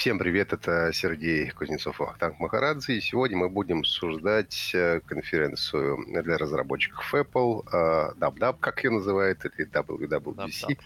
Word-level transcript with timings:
Всем 0.00 0.18
привет, 0.18 0.54
это 0.54 0.92
Сергей 0.94 1.50
Кузнецов 1.50 2.00
и 2.00 2.04
Ахтанг 2.04 2.40
Махарадзе. 2.40 2.94
И 2.94 3.00
сегодня 3.02 3.36
мы 3.36 3.50
будем 3.50 3.80
обсуждать 3.80 4.70
э, 4.72 5.00
конференцию 5.04 6.22
для 6.22 6.38
разработчиков 6.38 7.14
Apple, 7.14 8.14
DubDub, 8.16 8.56
как 8.60 8.82
ее 8.82 8.92
называют, 8.92 9.44
или 9.44 9.68
WWDC. 9.68 10.78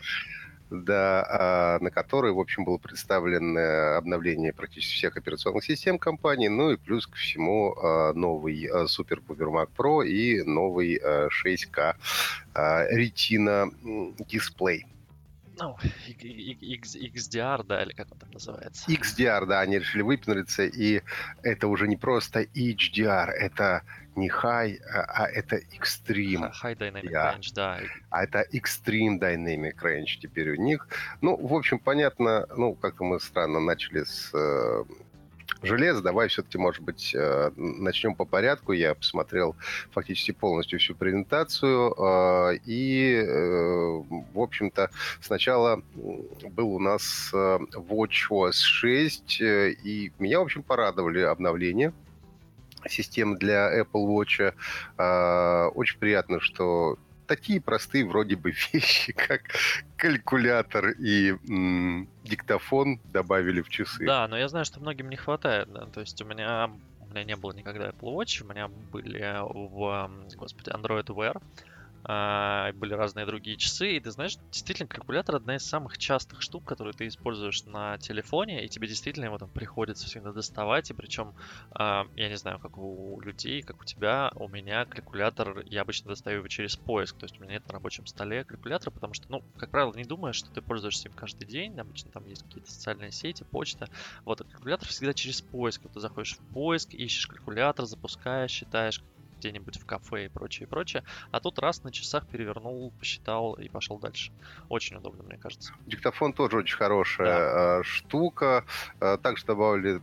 Да, 0.71 1.24
а, 1.29 1.79
на 1.79 1.92
которой, 1.92 2.32
в 2.32 2.40
общем, 2.40 2.64
было 2.64 2.79
представлено 2.79 3.96
обновление 3.98 4.53
практически 4.53 4.96
всех 4.96 5.17
операционных 5.17 5.62
систем 5.62 6.01
компании, 6.01 6.49
ну 6.49 6.73
и 6.73 6.77
плюс 6.77 7.07
ко 7.07 7.17
всему 7.17 7.73
а, 7.75 8.12
новый 8.15 8.67
Super 8.67 9.23
Pooper 9.25 9.49
Mac 9.53 9.69
Pro 9.77 10.05
и 10.05 10.43
новый 10.43 10.99
6K 10.99 11.95
Retina 12.53 13.73
дисплей. 14.27 14.87
Ну, 15.59 15.77
XDR, 16.09 17.64
да, 17.64 17.82
или 17.82 17.93
как 17.93 18.11
он 18.12 18.18
там 18.18 18.30
называется? 18.30 18.91
XDR, 18.91 19.46
да, 19.46 19.61
они 19.61 19.79
решили 19.79 20.03
выпендриться, 20.03 20.64
и 20.64 21.03
это 21.43 21.68
уже 21.68 21.89
не 21.89 21.96
просто 21.96 22.43
HDR, 22.43 23.29
это 23.29 23.82
не 24.17 24.29
high, 24.29 24.79
а, 24.93 25.25
а 25.25 25.27
это 25.27 25.57
extreme. 25.57 26.53
High 26.63 26.77
Dynamic 26.77 27.11
yeah. 27.11 27.36
Range, 27.36 27.54
да. 27.54 27.80
А 28.11 28.25
это 28.25 28.46
extreme 28.53 29.18
Dynamic 29.18 29.77
Range 29.82 30.18
теперь 30.21 30.50
у 30.50 30.57
них. 30.57 30.89
Ну, 31.21 31.36
в 31.36 31.55
общем, 31.55 31.79
понятно, 31.79 32.47
ну, 32.56 32.75
как-то 32.75 33.05
мы 33.05 33.20
странно 33.20 33.61
начали 33.61 34.05
с 34.05 34.30
э, 34.34 34.84
железо. 35.62 36.03
Давай 36.03 36.28
все-таки, 36.28 36.58
может 36.58 36.83
быть, 36.83 37.14
э, 37.14 37.50
начнем 37.56 38.14
по 38.14 38.25
порядку. 38.25 38.72
Я 38.72 38.94
посмотрел 38.94 39.56
фактически 39.91 40.33
полностью 40.33 40.78
всю 40.78 40.94
презентацию. 40.94 41.92
Э, 41.92 42.56
и, 42.64 43.14
э, 43.14 44.02
в 44.34 44.41
общем-то, 44.41 44.91
сначала 45.20 45.83
был 45.94 46.75
у 46.75 46.78
нас 46.78 47.30
WatchOS 47.33 48.52
6, 48.52 49.41
и 49.41 50.12
меня, 50.19 50.41
в 50.41 50.42
общем, 50.42 50.62
порадовали 50.62 51.20
обновления 51.20 51.92
системы 52.88 53.38
для 53.38 53.80
Apple 53.80 54.06
Watch. 54.06 54.52
Очень 55.74 55.98
приятно, 55.98 56.41
что 56.41 56.98
такие 57.27 57.61
простые 57.61 58.06
вроде 58.06 58.36
бы 58.36 58.53
вещи, 58.72 59.12
как 59.12 59.42
калькулятор 59.97 60.91
и 60.91 61.36
м, 61.48 62.08
диктофон 62.25 63.00
добавили 63.12 63.61
в 63.61 63.69
часы. 63.69 64.06
Да, 64.06 64.28
но 64.28 64.39
я 64.39 64.48
знаю, 64.48 64.64
что 64.64 64.81
многим 64.81 65.08
не 65.11 65.16
хватает. 65.16 65.72
Да? 65.72 65.86
То 65.86 66.00
есть 66.00 66.20
у 66.22 66.25
меня 66.25 66.70
у 67.00 67.06
меня 67.11 67.25
не 67.25 67.36
было 67.36 67.53
никогда 67.53 67.91
Apple 67.91 68.14
Watch, 68.14 68.42
у 68.42 68.48
меня 68.48 68.69
были 68.69 69.20
в, 69.41 70.11
господи, 70.36 70.70
Android 70.70 71.06
Wear. 71.06 71.41
А, 72.06 72.72
были 72.74 72.92
разные 72.94 73.24
другие 73.27 73.56
часы, 73.56 73.97
и 73.97 74.00
ты 74.00 74.10
знаешь, 74.10 74.36
действительно, 74.52 74.88
калькулятор 74.88 75.36
одна 75.36 75.56
из 75.56 75.64
самых 75.64 75.97
частых 75.97 76.42
штук, 76.42 76.64
которые 76.66 76.92
ты 76.92 77.06
используешь 77.06 77.64
на 77.64 77.97
телефоне, 77.98 78.64
и 78.64 78.69
тебе 78.69 78.88
действительно 78.88 79.24
его 79.27 79.38
там 79.38 79.50
приходится 79.50 80.06
всегда 80.06 80.32
доставать, 80.32 80.91
и 80.91 80.94
причем, 80.94 81.34
а, 81.70 82.05
я 82.14 82.28
не 82.28 82.36
знаю, 82.36 82.58
как 82.58 82.77
у 82.77 83.19
людей, 83.20 83.62
как 83.62 83.80
у 83.80 83.84
тебя, 83.84 84.30
у 84.34 84.48
меня 84.48 84.84
калькулятор, 84.84 85.62
я 85.64 85.80
обычно 85.82 86.10
достаю 86.10 86.38
его 86.38 86.48
через 86.48 86.77
поиск, 86.77 87.16
то 87.16 87.25
есть 87.25 87.41
у 87.41 87.44
меня 87.44 87.55
нет 87.55 87.66
на 87.69 87.75
рабочем 87.75 88.05
столе 88.06 88.44
калькулятора, 88.44 88.91
потому 88.91 89.14
что, 89.14 89.25
ну, 89.30 89.42
как 89.56 89.70
правило, 89.70 89.94
не 89.94 90.05
думаешь, 90.05 90.36
что 90.36 90.50
ты 90.52 90.60
пользуешься 90.60 91.08
им 91.08 91.14
каждый 91.14 91.47
день, 91.47 91.78
обычно 91.78 92.10
там 92.10 92.27
есть 92.27 92.42
какие-то 92.42 92.70
социальные 92.70 93.12
сети, 93.12 93.44
почта, 93.50 93.88
вот, 94.27 94.41
а 94.41 94.44
калькулятор 94.44 94.88
всегда 94.88 95.14
через 95.14 95.41
поиск, 95.41 95.84
вот 95.84 95.92
ты 95.94 96.00
заходишь 96.00 96.34
в 96.36 96.42
поиск, 96.52 96.92
ищешь 96.92 97.27
калькулятор, 97.27 97.86
запускаешь, 97.86 98.50
считаешь, 98.50 99.02
где-нибудь 99.45 99.78
в 99.78 99.84
кафе 99.84 100.27
и 100.27 100.28
прочее, 100.28 100.67
и 100.67 100.70
прочее. 100.70 101.05
А 101.31 101.41
тут 101.41 101.59
раз 101.59 101.84
на 101.84 101.92
часах 101.92 102.27
перевернул, 102.27 102.92
посчитал 102.98 103.55
и 103.55 103.69
пошел 103.69 103.98
дальше. 103.98 104.33
Очень 104.69 104.97
удобно, 104.97 105.23
мне 105.23 105.37
кажется. 105.37 105.75
Диктофон 105.87 106.33
тоже 106.33 106.56
очень 106.56 106.77
хорошая 106.77 107.27
да. 107.27 107.78
А, 107.78 107.83
штука. 107.83 108.65
А, 109.00 109.19
также 109.19 109.45
добавили 109.45 110.00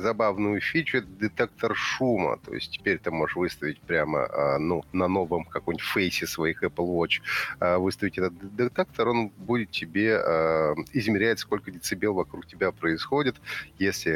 забавную 0.00 0.60
фичу, 0.60 1.02
детектор 1.02 1.74
шума. 1.74 2.38
То 2.44 2.54
есть 2.54 2.72
теперь 2.72 2.98
ты 2.98 3.10
можешь 3.10 3.36
выставить 3.36 3.80
прямо 3.80 4.26
а, 4.26 4.58
ну, 4.58 4.84
на 4.92 5.08
новом 5.08 5.44
каком-нибудь 5.44 5.84
фейсе 5.84 6.26
своих 6.26 6.62
Apple 6.62 6.86
Watch, 6.86 7.20
выставить 7.78 8.18
этот 8.18 8.56
детектор, 8.56 9.08
он 9.08 9.28
будет 9.30 9.70
тебе 9.70 10.16
измерять, 10.92 11.38
сколько 11.38 11.70
децибел 11.70 12.14
вокруг 12.14 12.46
тебя 12.46 12.72
происходит. 12.72 13.36
Если 13.78 14.12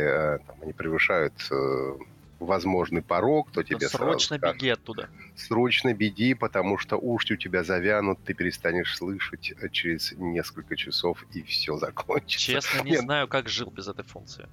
там, 0.47 0.57
они 0.63 0.73
превышают 0.73 1.35
э, 1.51 1.97
возможный 2.45 3.03
порог, 3.03 3.51
то 3.51 3.63
тебе 3.63 3.89
Срочно 3.89 4.39
сразу 4.39 4.57
беги 4.57 4.69
оттуда. 4.69 5.09
Срочно 5.37 5.95
беги, 5.95 6.35
потому 6.35 6.79
что 6.79 6.97
уши 6.97 7.35
у 7.35 7.37
тебя 7.37 7.65
завянут, 7.65 8.19
ты 8.25 8.35
перестанешь 8.35 8.97
слышать 8.97 9.53
через 9.73 10.13
несколько 10.13 10.77
часов, 10.77 11.25
и 11.33 11.43
все 11.43 11.77
закончится. 11.77 12.53
Честно, 12.53 12.83
не 12.83 12.93
Нет. 12.93 13.03
знаю, 13.03 13.29
как 13.29 13.49
жил 13.49 13.71
без 13.71 13.89
этой 13.89 14.05
функции. 14.05 14.47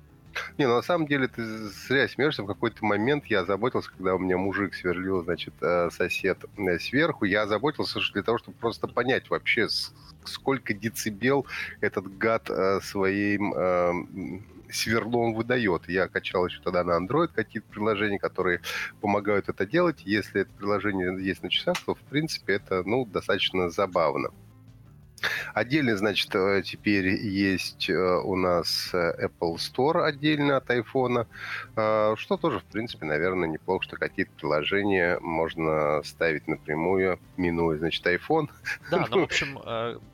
Не, 0.58 0.68
ну 0.68 0.76
на 0.76 0.82
самом 0.82 1.08
деле 1.08 1.28
ты 1.28 1.44
зря 1.88 2.08
смеешься. 2.08 2.44
В 2.44 2.48
какой-то 2.48 2.86
момент 2.86 3.26
я 3.26 3.42
озаботился, 3.42 3.92
когда 3.92 4.16
у 4.16 4.20
меня 4.20 4.38
мужик 4.38 4.74
сверлил, 4.74 5.24
значит, 5.24 5.54
э, 5.62 5.90
сосед 5.92 6.38
э, 6.58 6.80
сверху, 6.80 7.26
я 7.26 7.44
озаботился 7.44 8.00
для 8.14 8.24
того, 8.24 8.38
чтобы 8.38 8.58
просто 8.58 8.88
понять 8.88 9.30
вообще, 9.30 9.68
сколько 10.26 10.74
децибел 10.74 11.46
этот 11.82 12.18
гад 12.18 12.50
э, 12.50 12.80
своим 14.72 15.02
сверлом 15.02 15.34
выдает. 15.34 15.88
Я 15.88 16.08
качал 16.08 16.48
еще 16.48 16.62
тогда 16.62 16.84
на 16.84 16.98
Android 16.98 17.30
какие-то 17.30 17.68
приложения, 17.70 18.20
которые 18.20 18.62
помогают 19.00 19.50
это 19.50 19.66
делать. 19.66 20.02
Если 20.06 20.42
это 20.42 20.52
приложение 20.52 21.24
есть 21.24 21.44
на 21.44 21.50
часах, 21.50 21.78
то, 21.86 21.96
в 21.96 22.00
принципе, 22.00 22.54
это, 22.54 22.84
ну, 22.84 23.06
достаточно 23.06 23.70
забавно. 23.70 24.30
Отдельно, 25.54 25.96
значит, 25.98 26.34
э, 26.36 26.62
теперь 26.64 27.08
есть 27.10 27.90
э, 27.90 27.94
у 27.94 28.36
нас 28.36 28.90
э, 28.94 29.28
Apple 29.28 29.56
Store 29.56 30.04
отдельно 30.04 30.58
от 30.58 30.70
iPhone, 30.70 31.28
что 32.18 32.38
тоже, 32.38 32.60
в 32.60 32.66
принципе, 32.66 33.06
наверное, 33.06 33.48
неплохо, 33.48 33.84
что 33.84 33.98
какие-то 33.98 34.32
приложения 34.34 35.20
можно 35.20 36.02
ставить 36.04 36.48
напрямую, 36.48 37.20
минуя, 37.38 37.78
значит, 37.78 38.06
iPhone. 38.06 38.50
Да, 38.90 39.08
ну, 39.10 39.22
в 39.22 39.24
общем, 39.24 39.60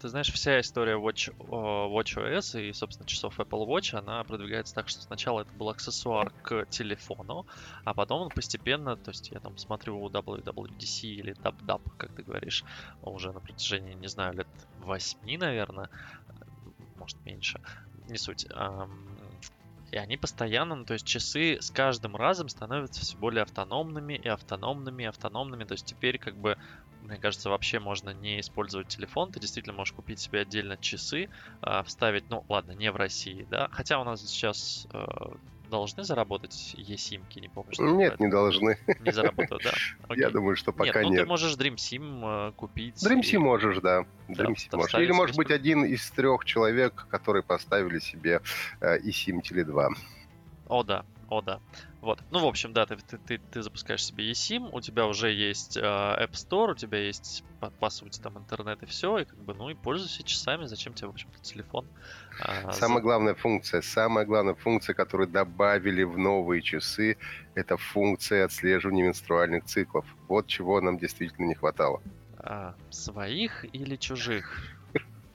ты 0.01 0.09
знаешь, 0.09 0.31
вся 0.31 0.59
история 0.59 0.97
Watch, 0.97 1.33
WatchOS 1.37 2.69
и, 2.69 2.73
собственно, 2.73 3.07
часов 3.07 3.39
Apple 3.39 3.67
Watch, 3.67 3.97
она 3.97 4.23
продвигается 4.23 4.75
так, 4.75 4.89
что 4.89 5.01
сначала 5.01 5.41
это 5.41 5.51
был 5.53 5.69
аксессуар 5.69 6.31
к 6.41 6.65
телефону, 6.69 7.45
а 7.83 7.93
потом 7.93 8.21
он 8.23 8.29
постепенно, 8.29 8.95
то 8.95 9.11
есть 9.11 9.29
я 9.31 9.39
там 9.39 9.57
смотрю 9.57 10.07
WWDC 10.09 11.01
или 11.03 11.33
DubDub, 11.35 11.81
как 11.97 12.13
ты 12.13 12.23
говоришь, 12.23 12.63
уже 13.01 13.31
на 13.31 13.39
протяжении, 13.39 13.93
не 13.93 14.07
знаю, 14.07 14.33
лет 14.33 14.47
8, 14.79 14.96
наверное, 15.37 15.89
может 16.95 17.17
меньше, 17.25 17.59
не 18.07 18.17
суть. 18.17 18.45
И 19.91 19.97
они 19.97 20.17
постоянно, 20.17 20.75
ну, 20.75 20.85
то 20.85 20.93
есть 20.93 21.05
часы 21.05 21.57
с 21.61 21.71
каждым 21.71 22.15
разом 22.15 22.49
становятся 22.49 23.01
все 23.01 23.17
более 23.17 23.43
автономными 23.43 24.15
и 24.15 24.27
автономными, 24.27 25.03
и 25.03 25.05
автономными. 25.05 25.63
То 25.63 25.75
есть 25.75 25.85
теперь 25.85 26.19
как 26.19 26.35
бы, 26.35 26.57
мне 26.99 27.17
кажется, 27.17 27.49
вообще 27.49 27.79
можно 27.79 28.09
не 28.09 28.41
использовать 28.41 28.87
телефон. 28.89 29.31
Ты 29.31 29.39
действительно 29.39 29.75
можешь 29.75 29.93
купить 29.93 30.19
себе 30.19 30.41
отдельно 30.41 30.77
часы, 30.77 31.29
а, 31.61 31.83
вставить, 31.83 32.29
ну 32.29 32.43
ладно, 32.49 32.73
не 32.73 32.91
в 32.91 32.97
России, 32.97 33.45
да. 33.49 33.69
Хотя 33.71 34.01
у 34.01 34.03
нас 34.03 34.21
сейчас 34.21 34.85
э, 34.93 35.05
должны 35.67 36.03
заработать 36.03 36.75
eSIM-ки, 36.77 37.39
не 37.39 37.49
помню. 37.49 37.71
Нет, 37.95 38.19
не 38.19 38.27
должны. 38.27 38.77
Не 38.99 39.11
заработают, 39.11 39.63
да? 39.63 39.71
Окей. 40.07 40.23
Я 40.23 40.29
думаю, 40.29 40.55
что 40.55 40.71
пока 40.71 41.03
нет. 41.03 41.03
Ну, 41.03 41.09
нет. 41.09 41.21
ты 41.21 41.27
можешь 41.27 41.53
Dream 41.53 41.77
Sim 41.77 42.21
э, 42.23 42.51
купить. 42.55 42.95
Dream 42.95 43.21
Sim 43.21 43.35
и... 43.35 43.37
можешь, 43.37 43.79
да. 43.79 44.01
Dream 44.27 44.35
да, 44.35 44.55
Sim 44.55 44.69
можешь. 44.73 44.95
Или, 44.95 45.11
может 45.11 45.35
быть, 45.35 45.51
один 45.51 45.85
из 45.85 46.09
трех 46.11 46.45
человек, 46.45 47.07
которые 47.09 47.43
поставили 47.43 47.99
себе 47.99 48.41
eSIM 48.81 49.41
Tele 49.41 49.63
2. 49.63 49.89
О, 50.69 50.83
да, 50.83 51.05
о, 51.29 51.41
да. 51.41 51.59
Вот. 52.01 52.19
Ну, 52.31 52.39
в 52.39 52.45
общем, 52.45 52.73
да, 52.73 52.85
ты, 52.85 52.95
ты, 52.95 53.17
ты, 53.17 53.37
ты 53.37 53.61
запускаешь 53.61 54.05
себе 54.05 54.31
eSIM, 54.31 54.69
у 54.71 54.79
тебя 54.79 55.05
уже 55.05 55.31
есть 55.31 55.75
э, 55.75 55.81
App 55.81 56.31
Store, 56.31 56.71
у 56.71 56.75
тебя 56.75 56.99
есть, 56.99 57.43
по, 57.59 57.69
по 57.69 57.89
сути, 57.89 58.19
там 58.19 58.37
интернет 58.37 58.81
и 58.83 58.85
все, 58.85 59.17
и 59.17 59.25
как 59.25 59.37
бы, 59.39 59.53
ну, 59.53 59.69
и 59.69 59.73
пользуйся 59.73 60.23
часами, 60.23 60.65
зачем 60.65 60.93
тебе, 60.93 61.07
в 61.07 61.11
общем-то, 61.11 61.39
телефон. 61.41 61.85
Э, 62.39 62.71
самая 62.71 62.99
за... 62.99 63.03
главная 63.03 63.35
функция, 63.35 63.81
самая 63.81 64.25
главная 64.25 64.55
функция, 64.55 64.93
которую 64.93 65.27
добавили 65.27 66.03
в 66.03 66.17
новые 66.17 66.61
часы, 66.61 67.17
это 67.55 67.75
функция 67.75 68.45
отслеживания 68.45 69.03
менструальных 69.03 69.65
циклов. 69.65 70.05
Вот 70.27 70.47
чего 70.47 70.79
нам 70.79 70.97
действительно 70.97 71.45
не 71.47 71.55
хватало. 71.55 72.01
А, 72.39 72.75
своих 72.89 73.65
или 73.73 73.97
чужих? 73.97 74.76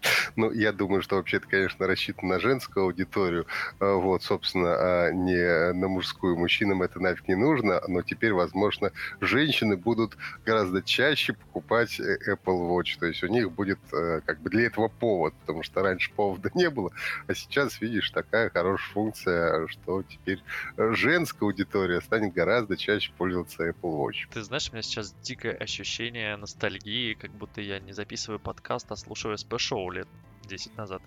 Ну, 0.37 0.51
я 0.53 0.73
думаю, 0.73 1.03
что 1.03 1.17
вообще 1.17 1.39
это, 1.39 1.47
конечно, 1.47 1.87
рассчитано 1.87 2.35
на 2.35 2.41
женскую 2.41 2.85
аудиторию. 2.85 3.47
А, 3.81 3.95
вот, 3.95 4.23
собственно, 4.23 4.75
а 4.75 5.11
не 5.11 5.73
на 5.73 5.89
мужскую. 5.89 6.37
Мужчинам 6.37 6.83
это 6.83 7.01
нафиг 7.01 7.29
не 7.29 7.35
нужно, 7.35 7.81
но 7.87 8.03
теперь, 8.03 8.33
возможно, 8.33 8.93
женщины 9.21 9.77
будут 9.77 10.17
гораздо 10.45 10.83
чаще 10.83 11.35
покупать 11.35 12.01
э, 12.01 12.19
Apple 12.29 12.69
Watch. 12.69 12.99
То 12.99 13.07
есть 13.07 13.23
у 13.23 13.29
них 13.29 13.53
будет 13.53 13.79
э, 13.93 14.21
как 14.25 14.41
бы 14.41 14.51
для 14.51 14.67
этого 14.67 14.89
повод, 14.89 15.35
потому 15.41 15.63
что 15.63 15.83
раньше 15.83 16.13
повода 16.13 16.51
не 16.55 16.71
было, 16.71 16.93
а 17.27 17.35
сейчас, 17.35 17.81
видишь, 17.81 18.11
такая 18.11 18.51
хорошая 18.51 18.93
функция, 18.93 19.67
что 19.69 20.03
теперь 20.03 20.43
женская 20.77 21.47
аудитория 21.47 22.01
станет 22.01 22.33
гораздо 22.33 22.77
чаще 22.77 23.13
пользоваться 23.17 23.69
Apple 23.69 23.99
Watch. 23.99 24.29
Ты 24.33 24.43
знаешь, 24.43 24.69
у 24.71 24.73
меня 24.73 24.83
сейчас 24.83 25.15
дикое 25.23 25.53
ощущение 25.53 26.37
ностальгии, 26.37 27.15
как 27.15 27.31
будто 27.33 27.61
я 27.61 27.79
не 27.81 27.93
записываю 27.93 28.41
подкаст, 28.41 28.91
а 28.91 28.97
слушаю 28.97 29.37
СП-шоу 29.37 29.92
лет 29.93 30.09
10 30.45 30.77
назад. 30.77 31.03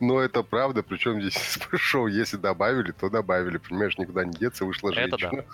Но 0.00 0.20
это 0.20 0.42
правда, 0.42 0.82
причем 0.82 1.20
здесь 1.20 1.58
шоу, 1.76 2.06
если 2.06 2.36
добавили, 2.36 2.92
то 2.92 3.08
добавили, 3.08 3.58
понимаешь, 3.58 3.98
никуда 3.98 4.24
не 4.24 4.32
деться, 4.32 4.64
вышла 4.64 4.92
женщина. 4.92 5.44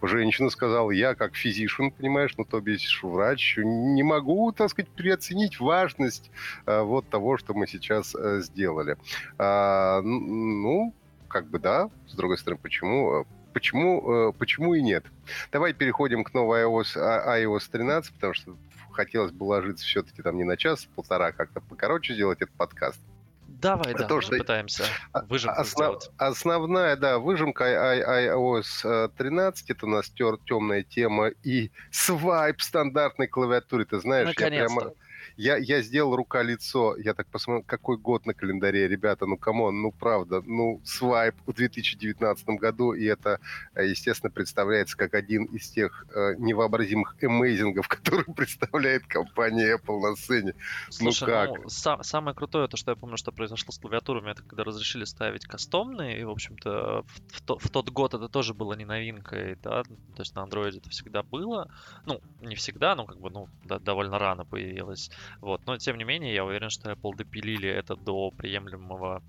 Да. 0.00 0.08
Женщина 0.08 0.50
сказала, 0.50 0.90
я 0.92 1.14
как 1.14 1.34
физишн, 1.34 1.88
понимаешь, 1.88 2.34
ну 2.36 2.44
то 2.44 2.60
бишь 2.60 3.02
врач, 3.02 3.56
не 3.58 4.02
могу, 4.02 4.52
так 4.52 4.70
сказать, 4.70 4.90
переоценить 4.90 5.58
важность 5.58 6.30
а, 6.66 6.82
вот 6.82 7.08
того, 7.08 7.36
что 7.36 7.54
мы 7.54 7.66
сейчас 7.66 8.14
а, 8.14 8.40
сделали. 8.40 8.96
А, 9.38 10.00
ну, 10.02 10.94
как 11.26 11.46
бы 11.48 11.58
да, 11.58 11.90
с 12.06 12.14
другой 12.14 12.38
стороны, 12.38 12.60
почему? 12.62 13.26
Почему, 13.52 14.32
почему 14.38 14.74
и 14.74 14.82
нет? 14.82 15.04
Давай 15.50 15.72
переходим 15.72 16.22
к 16.22 16.32
новой 16.32 16.62
iOS, 16.62 16.96
iOS 16.96 17.62
13, 17.72 18.12
потому 18.12 18.34
что 18.34 18.56
хотелось 18.98 19.30
бы 19.30 19.44
ложиться 19.44 19.86
все-таки 19.86 20.22
там 20.22 20.36
не 20.36 20.42
на 20.42 20.56
час-полтора, 20.56 21.30
как-то 21.30 21.60
покороче 21.60 22.14
сделать 22.14 22.42
этот 22.42 22.56
подкаст. 22.56 23.00
Давай, 23.46 23.94
да, 23.94 24.08
то, 24.08 24.20
что 24.20 24.36
пытаемся 24.36 24.82
выжимку 25.28 25.60
основ... 25.60 26.02
сделать. 26.02 26.10
Основная, 26.18 26.96
да, 26.96 27.20
выжимка 27.20 27.64
iOS 27.64 29.12
13, 29.16 29.70
это 29.70 29.86
у 29.86 29.88
нас 29.88 30.10
тер... 30.10 30.38
темная 30.44 30.82
тема 30.82 31.28
и 31.44 31.70
свайп 31.92 32.60
стандартной 32.60 33.28
клавиатуры, 33.28 33.84
ты 33.84 34.00
знаешь, 34.00 34.34
я 34.36 34.46
прямо 34.48 34.92
я, 35.36 35.56
я 35.56 35.82
сделал 35.82 36.16
рука-лицо, 36.16 36.96
я 36.96 37.14
так 37.14 37.26
посмотрел, 37.28 37.64
какой 37.64 37.96
год 37.96 38.26
на 38.26 38.34
календаре, 38.34 38.88
ребята, 38.88 39.26
ну 39.26 39.36
come 39.36 39.62
on, 39.62 39.82
ну 39.82 39.92
правда, 39.92 40.42
ну 40.44 40.80
свайп 40.84 41.34
в 41.46 41.52
2019 41.52 42.48
году, 42.60 42.92
и 42.92 43.04
это, 43.04 43.40
э, 43.74 43.86
естественно, 43.86 44.30
представляется 44.30 44.96
как 44.96 45.14
один 45.14 45.44
из 45.44 45.68
тех 45.70 46.06
э, 46.14 46.34
невообразимых 46.38 47.16
amazing 47.20 47.68
ов, 47.68 47.88
которые 47.88 48.34
представляет 48.34 49.06
компания 49.06 49.76
Apple 49.76 50.00
на 50.00 50.16
сцене. 50.16 50.54
Ну 51.00 51.12
Слушай, 51.12 51.20
ну 51.20 51.26
как? 51.26 51.62
Ну, 51.62 51.68
са- 51.68 52.02
самое 52.02 52.34
крутое, 52.34 52.68
то, 52.68 52.76
что 52.76 52.90
я 52.90 52.96
помню, 52.96 53.16
что 53.16 53.32
произошло 53.32 53.72
с 53.72 53.78
клавиатурами, 53.78 54.30
это 54.30 54.42
когда 54.42 54.64
разрешили 54.64 55.04
ставить 55.04 55.46
кастомные, 55.46 56.20
и, 56.20 56.24
в 56.24 56.30
общем-то, 56.30 57.04
в, 57.06 57.36
в, 57.36 57.40
то, 57.42 57.58
в 57.58 57.70
тот 57.70 57.90
год 57.90 58.14
это 58.14 58.28
тоже 58.28 58.54
было 58.54 58.74
не 58.74 58.84
новинкой, 58.84 59.56
да, 59.62 59.82
то 59.82 60.20
есть 60.20 60.34
на 60.34 60.40
Android 60.40 60.78
это 60.78 60.90
всегда 60.90 61.22
было, 61.22 61.70
ну, 62.06 62.20
не 62.40 62.54
всегда, 62.54 62.94
но 62.94 63.04
как 63.06 63.18
бы, 63.18 63.30
ну, 63.30 63.48
да, 63.64 63.78
довольно 63.78 64.18
рано 64.18 64.44
появилось. 64.44 65.07
Вот. 65.40 65.66
Но 65.66 65.76
тем 65.78 65.98
не 65.98 66.04
менее, 66.04 66.34
я 66.34 66.44
уверен, 66.44 66.70
что 66.70 66.90
Apple 66.90 67.16
допилили 67.16 67.68
это 67.68 67.96
до 67.96 68.30
приемлемого 68.30 69.22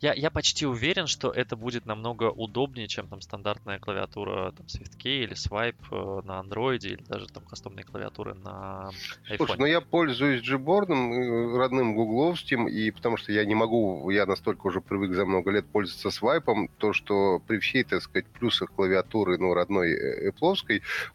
я, 0.00 0.12
я 0.14 0.30
почти 0.30 0.66
уверен, 0.66 1.06
что 1.06 1.30
это 1.30 1.56
будет 1.56 1.86
намного 1.86 2.30
удобнее, 2.30 2.88
чем 2.88 3.08
там 3.08 3.20
стандартная 3.20 3.78
клавиатура 3.78 4.52
там, 4.52 4.66
SwiftKey 4.66 5.24
или 5.24 5.32
Swipe 5.32 5.76
э, 5.90 6.26
на 6.26 6.40
Android, 6.40 6.80
или 6.80 7.02
даже 7.04 7.26
там 7.26 7.44
кастомные 7.44 7.84
клавиатуры 7.84 8.34
на 8.34 8.90
iPhone. 9.30 9.36
Слушай, 9.36 9.56
ну 9.58 9.66
я 9.66 9.80
пользуюсь 9.80 10.48
Gboard, 10.48 10.90
э, 10.90 11.56
родным 11.56 11.94
гугловским, 11.94 12.68
и 12.68 12.90
потому 12.90 13.16
что 13.16 13.32
я 13.32 13.44
не 13.44 13.54
могу, 13.54 14.10
я 14.10 14.26
настолько 14.26 14.66
уже 14.66 14.80
привык 14.80 15.14
за 15.14 15.24
много 15.24 15.50
лет 15.50 15.66
пользоваться 15.66 16.10
свайпом, 16.10 16.68
то, 16.78 16.92
что 16.92 17.40
при 17.46 17.58
всей, 17.58 17.84
так 17.84 18.02
сказать, 18.02 18.26
плюсах 18.26 18.70
клавиатуры, 18.72 19.38
ну, 19.38 19.54
родной 19.54 19.92
э, 19.92 20.30
Apple, 20.30 20.48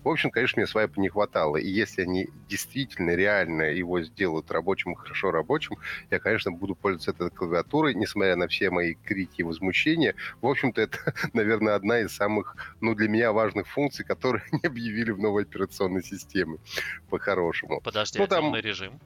в 0.03 0.09
общем, 0.09 0.31
конечно, 0.31 0.59
мне 0.59 0.67
свайпа 0.67 0.99
не 0.99 1.09
хватало. 1.09 1.57
И 1.57 1.67
если 1.67 2.03
они 2.03 2.29
действительно, 2.49 3.11
реально 3.11 3.63
его 3.63 4.01
сделают 4.01 4.51
рабочим 4.51 4.95
хорошо 4.95 5.31
рабочим, 5.31 5.77
я, 6.11 6.19
конечно, 6.19 6.51
буду 6.51 6.75
пользоваться 6.75 7.11
этой 7.11 7.29
клавиатурой, 7.29 7.93
несмотря 7.95 8.32
несмотря 8.33 8.35
на 8.35 8.47
все 8.47 8.69
мои 8.69 8.95
крики 8.95 9.41
и 9.41 9.43
возмущения, 9.43 10.15
в 10.41 10.47
общем-то, 10.47 10.81
это, 10.81 10.97
наверное, 11.33 11.75
одна 11.75 11.99
из 11.99 12.15
самых, 12.15 12.55
ну, 12.81 12.95
для 12.95 13.07
меня 13.07 13.31
важных 13.31 13.67
функций, 13.67 14.05
которые 14.05 14.43
они 14.51 14.61
объявили 14.63 15.11
в 15.11 15.19
новой 15.19 15.43
операционной 15.43 16.03
системе, 16.03 16.57
по-хорошему. 17.09 17.81
Подожди, 17.81 18.19
ну, 18.19 18.25
а 18.25 18.27
там... 18.27 18.43
темный 18.43 18.61
режим? 18.61 18.99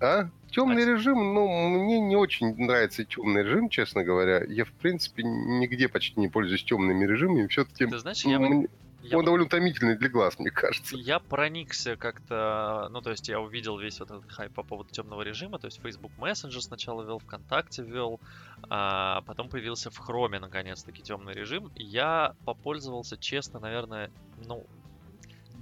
А? 0.00 0.28
Темный 0.50 0.84
а... 0.84 0.86
режим, 0.86 1.34
ну, 1.34 1.68
мне 1.68 2.00
не 2.00 2.16
очень 2.16 2.54
нравится 2.56 3.04
темный 3.04 3.42
режим, 3.42 3.68
честно 3.68 4.04
говоря. 4.04 4.44
Я, 4.48 4.64
в 4.64 4.72
принципе, 4.72 5.22
нигде 5.22 5.88
почти 5.88 6.20
не 6.20 6.28
пользуюсь 6.28 6.64
темными 6.64 7.06
режимами. 7.06 7.46
Все-таки... 7.46 7.86
Ты 7.86 7.98
знаешь, 7.98 8.24
я... 8.24 8.38
Мне... 8.38 8.68
Я 9.04 9.18
Он 9.18 9.24
довольно 9.24 9.44
утомительный 9.44 9.98
для 9.98 10.08
глаз, 10.08 10.38
мне 10.38 10.50
кажется. 10.50 10.96
Я 10.96 11.18
проникся 11.18 11.94
как-то, 11.96 12.88
ну, 12.90 13.02
то 13.02 13.10
есть 13.10 13.28
я 13.28 13.38
увидел 13.38 13.78
весь 13.78 14.00
вот 14.00 14.10
этот 14.10 14.32
хайп 14.32 14.54
по 14.54 14.62
поводу 14.62 14.90
темного 14.90 15.20
режима, 15.20 15.58
то 15.58 15.66
есть 15.66 15.82
Facebook 15.82 16.12
Messenger 16.16 16.60
сначала 16.60 17.02
ввел, 17.02 17.18
ВКонтакте 17.18 17.82
ввел, 17.82 18.18
а 18.70 19.20
потом 19.22 19.50
появился 19.50 19.90
в 19.90 20.00
Chrome 20.00 20.38
наконец-таки 20.38 21.02
темный 21.02 21.34
режим. 21.34 21.70
Я 21.76 22.34
попользовался, 22.46 23.18
честно, 23.18 23.60
наверное, 23.60 24.10
ну, 24.46 24.66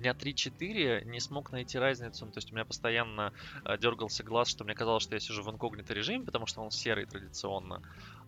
дня 0.02 0.12
3-4 0.12 1.04
не 1.04 1.20
смог 1.20 1.52
найти 1.52 1.78
разницу. 1.78 2.26
То 2.26 2.38
есть 2.38 2.52
у 2.52 2.54
меня 2.54 2.64
постоянно 2.64 3.32
э, 3.64 3.78
дергался 3.78 4.22
глаз, 4.22 4.48
что 4.48 4.64
мне 4.64 4.74
казалось, 4.74 5.04
что 5.04 5.14
я 5.14 5.20
сижу 5.20 5.42
в 5.42 5.50
инкогнито 5.50 5.94
режиме, 5.94 6.24
потому 6.24 6.46
что 6.46 6.60
он 6.60 6.70
серый 6.70 7.06
традиционно. 7.06 7.82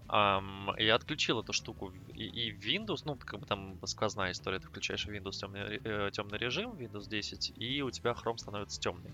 Um, 0.06 0.71
я 0.79 0.97
отключил 0.97 1.41
эту 1.41 1.55
штуку 1.55 1.93
и, 2.15 2.25
и 2.25 2.53
Windows, 2.53 3.03
ну, 3.05 3.17
как 3.17 3.41
бы 3.41 3.47
там 3.47 3.79
сквозная 3.87 4.33
история, 4.33 4.59
ты 4.59 4.67
включаешь 4.67 5.06
Windows 5.06 5.33
темный, 5.33 5.81
э, 5.83 6.11
темный 6.12 6.39
режим, 6.39 6.73
Windows 6.73 7.09
10, 7.09 7.55
и 7.56 7.83
у 7.83 7.91
тебя 7.91 8.12
Chrome 8.12 8.37
становится 8.37 8.79
темный. 8.79 9.12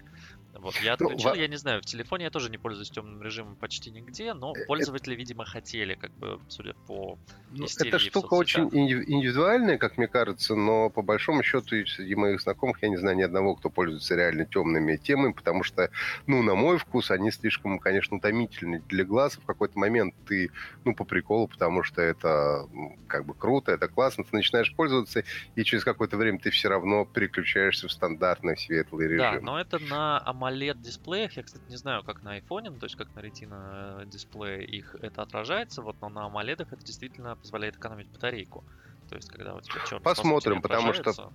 Вот, 0.52 0.74
я 0.82 0.96
ну, 0.98 1.06
отключил, 1.06 1.30
ну, 1.30 1.36
я 1.36 1.46
не 1.46 1.56
знаю, 1.56 1.80
в 1.80 1.86
телефоне 1.86 2.24
я 2.24 2.30
тоже 2.30 2.50
не 2.50 2.58
пользуюсь 2.58 2.90
темным 2.90 3.22
режимом 3.22 3.54
почти 3.54 3.90
нигде, 3.92 4.34
но 4.34 4.52
э, 4.54 4.66
пользователи, 4.66 5.14
видимо, 5.14 5.44
хотели, 5.44 5.94
как 5.94 6.10
бы, 6.18 6.40
судя 6.48 6.74
по 6.74 7.18
ну, 7.52 7.66
Эта 7.78 7.98
штука 8.00 8.34
очень 8.34 8.68
индивидуальная, 8.72 9.78
как 9.78 9.96
мне 9.96 10.08
кажется, 10.08 10.56
но 10.56 10.90
по 10.90 11.02
большому 11.02 11.44
счету 11.44 11.86
среди 11.86 12.16
моих 12.16 12.40
знакомых 12.40 12.82
я 12.82 12.88
не 12.88 12.96
знаю 12.96 13.16
ни 13.16 13.22
одного, 13.22 13.54
кто 13.54 13.70
пользуется 13.70 14.16
реально 14.16 14.44
темными 14.44 14.96
темами, 14.96 15.32
потому 15.32 15.62
что, 15.62 15.90
ну, 16.26 16.42
на 16.42 16.56
мой 16.56 16.78
вкус, 16.78 17.12
они 17.12 17.30
слишком, 17.30 17.78
конечно, 17.78 18.16
утомительны 18.16 18.82
для 18.88 19.04
глаз. 19.04 19.36
В 19.36 19.44
какой-то 19.46 19.78
момент 19.78 20.14
ты 20.26 20.50
ну, 20.84 20.94
по 20.94 21.04
приколу, 21.04 21.48
потому 21.48 21.82
что 21.82 22.00
это 22.02 22.68
как 23.06 23.26
бы 23.26 23.34
круто, 23.34 23.72
это 23.72 23.88
классно, 23.88 24.24
ты 24.24 24.34
начинаешь 24.34 24.74
пользоваться, 24.74 25.24
и 25.54 25.64
через 25.64 25.84
какое-то 25.84 26.16
время 26.16 26.38
ты 26.38 26.50
все 26.50 26.68
равно 26.68 27.04
переключаешься 27.04 27.88
в 27.88 27.92
стандартный 27.92 28.56
светлый 28.56 29.08
режим. 29.08 29.36
Да, 29.36 29.40
но 29.40 29.60
это 29.60 29.78
на 29.78 30.22
AMOLED 30.26 30.80
дисплеях, 30.80 31.36
я, 31.36 31.42
кстати, 31.42 31.64
не 31.68 31.76
знаю, 31.76 32.02
как 32.02 32.22
на 32.22 32.38
iPhone, 32.38 32.78
то 32.78 32.86
есть 32.86 32.96
как 32.96 33.14
на 33.14 33.20
Retina 33.20 34.06
дисплее 34.06 34.64
их 34.64 34.96
это 35.00 35.22
отражается, 35.22 35.82
вот, 35.82 35.96
но 36.00 36.08
на 36.08 36.28
AMOLED 36.28 36.62
это 36.62 36.76
действительно 36.76 37.36
позволяет 37.36 37.76
экономить 37.76 38.08
батарейку. 38.08 38.64
То 39.08 39.16
есть, 39.16 39.28
когда 39.28 39.54
у 39.54 39.60
тебя 39.60 39.80
черный 39.88 40.04
Посмотрим, 40.04 40.62
потому 40.62 40.92
что 40.92 41.32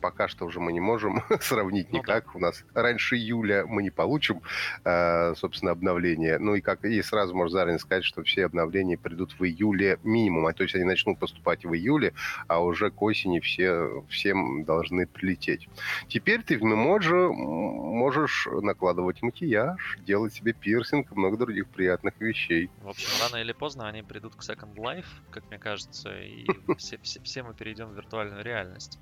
пока 0.00 0.28
что 0.28 0.44
уже 0.44 0.60
мы 0.60 0.72
не 0.72 0.80
можем 0.80 1.22
сравнить 1.40 1.92
ну, 1.92 1.98
никак. 1.98 2.26
Да. 2.26 2.30
У 2.34 2.38
нас 2.38 2.64
раньше 2.74 3.16
июля 3.16 3.64
мы 3.66 3.82
не 3.82 3.90
получим, 3.90 4.42
э, 4.84 5.34
собственно, 5.36 5.72
обновление. 5.72 6.38
Ну 6.38 6.54
и 6.54 6.60
как 6.60 6.84
и 6.84 7.02
сразу 7.02 7.34
можно 7.34 7.58
заранее 7.58 7.78
сказать, 7.78 8.04
что 8.04 8.22
все 8.22 8.46
обновления 8.46 8.96
придут 8.96 9.32
в 9.38 9.44
июле 9.44 9.98
минимум. 10.02 10.46
А 10.46 10.52
то 10.52 10.62
есть 10.62 10.74
они 10.74 10.84
начнут 10.84 11.18
поступать 11.18 11.64
в 11.64 11.74
июле, 11.74 12.14
а 12.48 12.62
уже 12.62 12.90
к 12.90 13.02
осени 13.02 13.40
все, 13.40 14.04
всем 14.08 14.64
должны 14.64 15.06
прилететь. 15.06 15.68
Теперь 16.08 16.42
ты 16.42 16.58
в 16.58 16.62
Мемоджи 16.62 17.28
можешь 17.28 18.48
накладывать 18.50 19.22
макияж, 19.22 19.98
делать 20.00 20.34
себе 20.34 20.52
пирсинг 20.52 21.12
и 21.12 21.14
много 21.14 21.36
других 21.36 21.68
приятных 21.68 22.14
вещей. 22.20 22.70
В 22.82 22.88
общем, 22.88 23.08
рано 23.22 23.40
или 23.40 23.52
поздно 23.52 23.88
они 23.88 24.02
придут 24.02 24.34
к 24.36 24.40
Second 24.40 24.74
Life, 24.76 25.06
как 25.30 25.48
мне 25.48 25.58
кажется, 25.58 26.10
и 26.20 26.46
все, 26.78 26.98
все, 27.02 27.20
все 27.22 27.42
мы 27.42 27.54
перейдем 27.54 27.88
в 27.88 27.96
виртуальную 27.96 28.44
реальность. 28.44 28.98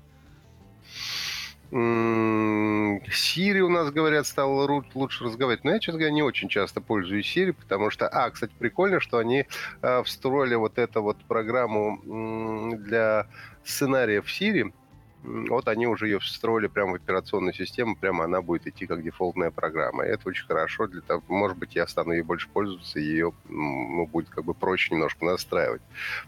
Siri 1.71 3.59
у 3.59 3.69
нас, 3.69 3.91
говорят, 3.91 4.27
стал 4.27 4.69
лучше 4.93 5.23
разговаривать. 5.23 5.63
Но 5.65 5.71
я, 5.71 5.79
честно 5.79 5.99
говоря, 5.99 6.13
не 6.13 6.23
очень 6.23 6.47
часто 6.47 6.79
пользуюсь 6.79 7.35
Siri, 7.35 7.53
потому 7.53 7.89
что... 7.89 8.07
А, 8.07 8.29
кстати, 8.29 8.53
прикольно, 8.57 8.99
что 8.99 9.17
они 9.17 9.45
э, 9.81 10.03
встроили 10.03 10.55
вот 10.55 10.77
эту 10.77 11.01
вот 11.01 11.17
программу 11.25 11.99
для 12.77 13.27
сценариев 13.63 14.25
Siri. 14.27 14.71
Вот 15.25 15.67
они 15.67 15.87
уже 15.87 16.07
ее 16.07 16.19
встроили 16.19 16.67
прямо 16.67 16.93
в 16.93 16.95
операционную 16.95 17.53
систему, 17.53 17.95
прямо 17.95 18.25
она 18.25 18.41
будет 18.41 18.67
идти 18.67 18.85
как 18.85 19.03
дефолтная 19.03 19.51
программа. 19.51 20.05
И 20.05 20.09
это 20.09 20.29
очень 20.29 20.45
хорошо 20.45 20.87
для 20.87 21.01
того, 21.01 21.23
может 21.27 21.57
быть, 21.57 21.75
я 21.75 21.87
стану 21.87 22.13
ей 22.13 22.21
больше 22.21 22.47
пользоваться, 22.49 22.99
и 22.99 23.03
ее 23.03 23.33
ну, 23.49 24.05
будет 24.07 24.29
как 24.29 24.43
бы 24.45 24.53
проще 24.53 24.93
немножко 24.93 25.25
настраивать. 25.25 25.81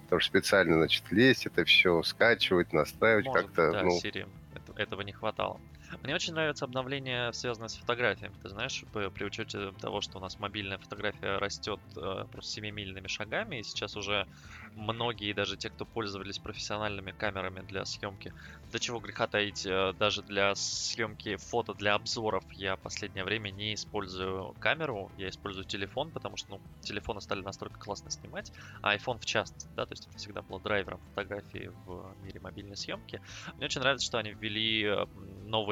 Потому 0.04 0.20
что 0.20 0.30
специально, 0.30 0.76
значит, 0.76 1.04
лезть, 1.12 1.46
это 1.46 1.64
все 1.66 2.02
скачивать, 2.04 2.74
настраивать 2.74 3.28
как-то. 3.32 3.72
Да, 3.72 3.84
ну... 3.84 4.00
Siri 4.00 4.28
этого 4.76 5.02
не 5.02 5.12
хватало. 5.12 5.60
Мне 6.04 6.16
очень 6.16 6.34
нравится 6.34 6.66
обновление, 6.66 7.32
связанное 7.34 7.68
с 7.70 7.76
фотографиями. 7.78 8.36
Ты 8.42 8.50
знаешь, 8.50 8.84
при 8.92 9.24
учете 9.24 9.72
того, 9.80 10.02
что 10.02 10.18
у 10.20 10.22
нас 10.22 10.38
мобильная 10.40 10.78
фотография 10.78 11.38
растет 11.38 11.80
э, 11.96 12.26
просто 12.32 12.52
семимильными 12.52 13.08
шагами, 13.08 13.60
и 13.60 13.64
сейчас 13.64 13.96
уже 13.96 14.28
многие, 14.76 15.34
даже 15.34 15.58
те, 15.58 15.70
кто 15.70 15.86
пользовались 15.86 16.40
профессиональными 16.40 17.12
камерами 17.12 17.62
для 17.62 17.86
съемки, 17.86 18.34
до 18.68 18.80
чего 18.80 19.00
греха 19.00 19.28
таить, 19.28 19.66
э, 19.66 19.94
даже 19.94 20.24
для 20.24 20.54
съемки 20.56 21.38
фото 21.38 21.74
для 21.74 21.94
обзоров 21.96 22.44
я 22.54 22.78
последнее 22.78 23.24
время 23.24 23.52
не 23.52 23.74
использую 23.74 24.56
камеру, 24.60 25.12
я 25.16 25.30
использую 25.30 25.66
телефон, 25.66 26.12
потому 26.12 26.38
что 26.38 26.54
ну, 26.54 26.62
телефоны 26.82 27.22
стали 27.22 27.42
настолько 27.42 27.78
классно 27.80 28.12
снимать, 28.12 28.52
а 28.82 28.96
iPhone 28.96 29.20
в 29.20 29.26
частности, 29.26 29.70
да, 29.76 29.86
то 29.86 29.94
есть 29.94 30.08
это 30.08 30.18
всегда 30.18 30.42
было 30.42 30.60
драйвером 30.62 31.02
фотографии 31.02 31.70
в 31.86 32.16
мире 32.18 32.40
мобильной 32.40 32.76
съемки. 32.78 33.20
Мне 33.58 33.66
очень 33.66 33.82
нравится, 33.82 34.06
что 34.06 34.18
они 34.18 34.34
ввели 34.34 34.84
э, 34.84 35.06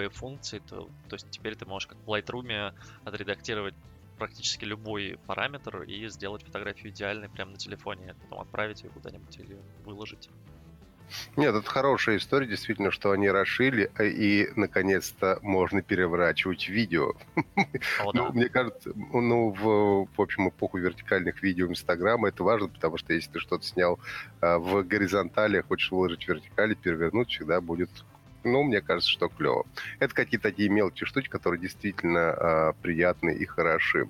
новые 0.05 0.09
функции, 0.09 0.59
то, 0.59 0.89
то 1.09 1.15
есть 1.15 1.29
теперь 1.29 1.55
ты 1.55 1.65
можешь 1.65 1.87
как 1.87 1.97
в 2.05 2.09
Lightroom 2.09 2.73
отредактировать 3.03 3.73
практически 4.17 4.65
любой 4.65 5.19
параметр 5.25 5.83
и 5.83 6.07
сделать 6.07 6.43
фотографию 6.43 6.91
идеальной 6.91 7.29
прямо 7.29 7.51
на 7.51 7.57
телефоне, 7.57 8.15
потом 8.21 8.39
отправить 8.41 8.83
ее 8.83 8.89
куда-нибудь 8.89 9.37
или 9.39 9.57
выложить. 9.83 10.29
Нет, 11.35 11.53
это 11.53 11.69
хорошая 11.69 12.17
история, 12.17 12.47
действительно, 12.47 12.89
что 12.89 13.11
они 13.11 13.29
расшили, 13.29 13.91
э, 13.99 14.07
и, 14.07 14.49
наконец-то, 14.55 15.37
можно 15.43 15.83
переворачивать 15.83 16.67
видео. 16.67 17.13
О, 18.03 18.11
да. 18.11 18.23
ну, 18.23 18.33
мне 18.33 18.49
кажется, 18.49 18.91
ну, 18.95 19.51
в, 19.51 20.07
в 20.17 20.21
общем, 20.21 20.49
эпоху 20.49 20.79
вертикальных 20.79 21.43
видео 21.43 21.67
Инстаграма 21.67 22.29
это 22.29 22.43
важно, 22.43 22.69
потому 22.69 22.97
что 22.97 23.13
если 23.13 23.33
ты 23.33 23.39
что-то 23.39 23.63
снял 23.63 23.99
а, 24.41 24.57
в 24.57 24.81
горизонтали, 24.81 25.57
а 25.57 25.63
хочешь 25.63 25.91
выложить 25.91 26.23
в 26.23 26.27
вертикали, 26.27 26.73
перевернуть 26.73 27.29
всегда 27.29 27.61
будет 27.61 27.91
ну, 28.45 28.63
мне 28.63 28.81
кажется, 28.81 29.11
что 29.11 29.27
клево. 29.27 29.65
Это 29.99 30.13
какие-то 30.13 30.49
такие 30.49 30.69
мелкие 30.69 31.07
штуки, 31.07 31.27
которые 31.27 31.59
действительно 31.59 32.31
а, 32.31 32.73
приятны 32.81 33.31
и 33.31 33.45
хороши. 33.45 34.07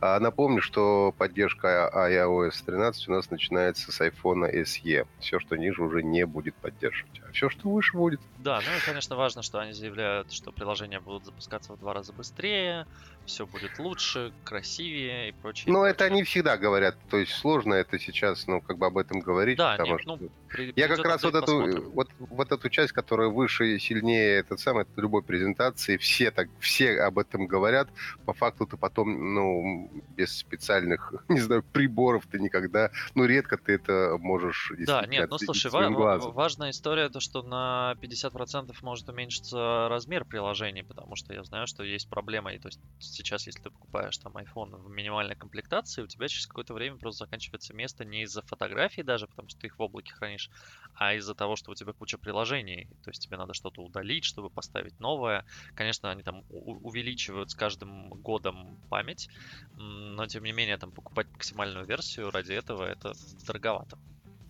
А 0.00 0.20
напомню, 0.20 0.62
что 0.62 1.14
поддержка 1.18 1.90
iOS 1.92 2.64
13 2.64 3.08
у 3.08 3.12
нас 3.12 3.30
начинается 3.30 3.90
с 3.90 4.00
iPhone 4.00 4.50
SE. 4.52 5.06
Все, 5.18 5.40
что 5.40 5.56
ниже, 5.56 5.82
уже 5.82 6.02
не 6.02 6.24
будет 6.24 6.54
поддерживать. 6.54 7.20
Все, 7.36 7.50
что 7.50 7.68
выше, 7.68 7.94
будет. 7.94 8.18
Да, 8.38 8.62
ну 8.64 8.78
и, 8.78 8.80
конечно, 8.80 9.14
важно, 9.14 9.42
что 9.42 9.58
они 9.58 9.72
заявляют, 9.72 10.32
что 10.32 10.52
приложения 10.52 11.00
будут 11.00 11.26
запускаться 11.26 11.74
в 11.74 11.78
два 11.78 11.92
раза 11.92 12.14
быстрее, 12.14 12.86
все 13.26 13.44
будет 13.44 13.78
лучше, 13.78 14.32
красивее 14.44 15.28
и 15.28 15.32
прочее. 15.32 15.72
Ну, 15.72 15.84
это 15.84 16.04
они 16.04 16.22
всегда 16.22 16.56
говорят. 16.56 16.96
То 17.10 17.18
есть 17.18 17.32
сложно 17.32 17.74
это 17.74 17.98
сейчас, 17.98 18.46
ну, 18.46 18.60
как 18.60 18.78
бы 18.78 18.86
об 18.86 18.96
этом 18.96 19.20
говорить. 19.20 19.58
Да, 19.58 19.72
потому 19.72 19.90
нет, 19.90 20.00
что... 20.00 20.16
ну, 20.16 20.30
при, 20.48 20.72
Я 20.76 20.88
как 20.88 21.04
раз 21.04 21.22
вот 21.24 21.34
эту, 21.34 21.90
вот, 21.90 22.08
вот 22.18 22.52
эту 22.52 22.70
часть, 22.70 22.92
которая 22.92 23.28
выше 23.28 23.74
и 23.74 23.78
сильнее, 23.78 24.38
этот 24.38 24.60
самый, 24.60 24.82
это 24.82 25.00
любой 25.00 25.22
презентации, 25.22 25.96
все 25.96 26.30
так, 26.30 26.48
все 26.60 27.00
об 27.00 27.18
этом 27.18 27.46
говорят. 27.46 27.88
По 28.24 28.32
факту 28.32 28.66
ты 28.66 28.76
потом, 28.76 29.34
ну, 29.34 29.90
без 30.16 30.38
специальных, 30.38 31.12
не 31.28 31.40
знаю, 31.40 31.64
приборов 31.64 32.24
ты 32.30 32.38
никогда, 32.38 32.90
ну, 33.14 33.24
редко 33.24 33.58
ты 33.58 33.72
это 33.72 34.16
можешь 34.20 34.72
Да, 34.78 35.04
нет, 35.04 35.30
ну, 35.30 35.38
слушай, 35.38 35.70
ва- 35.70 36.18
важная 36.30 36.70
история, 36.70 37.08
то, 37.08 37.20
что 37.20 37.25
на 37.34 37.96
50% 38.00 38.82
может 38.82 39.08
уменьшиться 39.08 39.88
размер 39.88 40.24
приложений, 40.24 40.84
потому 40.84 41.16
что 41.16 41.32
я 41.34 41.42
знаю, 41.44 41.66
что 41.66 41.82
есть 41.84 42.08
проблема, 42.08 42.52
и 42.52 42.58
то 42.58 42.68
есть 42.68 42.80
сейчас, 42.98 43.46
если 43.46 43.60
ты 43.60 43.70
покупаешь 43.70 44.18
там 44.18 44.36
iPhone 44.36 44.76
в 44.76 44.88
минимальной 44.90 45.36
комплектации, 45.36 46.02
у 46.02 46.06
тебя 46.06 46.28
через 46.28 46.46
какое-то 46.46 46.74
время 46.74 46.98
просто 46.98 47.24
заканчивается 47.24 47.74
место 47.74 48.04
не 48.04 48.22
из-за 48.22 48.42
фотографий 48.42 49.02
даже, 49.02 49.26
потому 49.26 49.48
что 49.48 49.60
ты 49.60 49.66
их 49.68 49.78
в 49.78 49.82
облаке 49.82 50.12
хранишь, 50.14 50.50
а 50.94 51.14
из-за 51.14 51.34
того, 51.34 51.56
что 51.56 51.72
у 51.72 51.74
тебя 51.74 51.92
куча 51.92 52.18
приложений. 52.18 52.88
То 53.02 53.10
есть 53.10 53.22
тебе 53.22 53.36
надо 53.36 53.54
что-то 53.54 53.82
удалить, 53.82 54.24
чтобы 54.24 54.50
поставить 54.50 54.98
новое. 54.98 55.44
Конечно, 55.74 56.10
они 56.10 56.22
там 56.22 56.42
увеличивают 56.48 57.50
с 57.50 57.54
каждым 57.54 58.10
годом 58.10 58.80
память, 58.88 59.28
но 59.72 60.26
тем 60.26 60.44
не 60.44 60.52
менее 60.52 60.78
там 60.78 60.92
покупать 60.92 61.26
максимальную 61.32 61.86
версию 61.86 62.30
ради 62.30 62.52
этого 62.52 62.84
это 62.84 63.12
дороговато. 63.46 63.98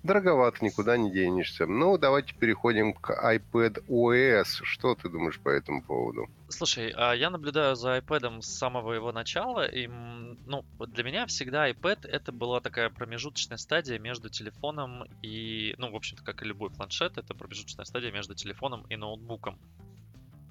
Дороговато, 0.07 0.65
никуда 0.65 0.97
не 0.97 1.11
денешься. 1.11 1.67
Ну, 1.67 1.99
давайте 1.99 2.33
переходим 2.33 2.93
к 2.93 3.11
iPad 3.11 3.85
OS. 3.89 4.63
Что 4.63 4.95
ты 4.95 5.09
думаешь 5.09 5.41
по 5.41 5.49
этому 5.49 5.83
поводу? 5.83 6.29
Слушай, 6.49 6.95
а 6.97 7.13
я 7.13 7.29
наблюдаю 7.29 7.75
за 7.75 7.99
iPad 7.99 8.41
с 8.41 8.47
самого 8.47 8.93
его 8.93 9.11
начала, 9.11 9.67
и 9.67 9.89
ну, 9.89 10.65
для 10.79 11.03
меня 11.03 11.27
всегда 11.27 11.69
iPad 11.69 12.07
это 12.07 12.31
была 12.31 12.61
такая 12.61 12.89
промежуточная 12.89 13.59
стадия 13.59 13.99
между 13.99 14.29
телефоном 14.29 15.05
и, 15.23 15.75
ну, 15.79 15.91
в 15.91 15.97
общем-то, 15.97 16.23
как 16.23 16.43
и 16.43 16.47
любой 16.47 16.71
планшет, 16.71 17.19
это 17.19 17.35
промежуточная 17.35 17.85
стадия 17.85 18.13
между 18.13 18.37
телефоном 18.37 18.87
и 18.89 18.95
ноутбуком. 18.95 19.59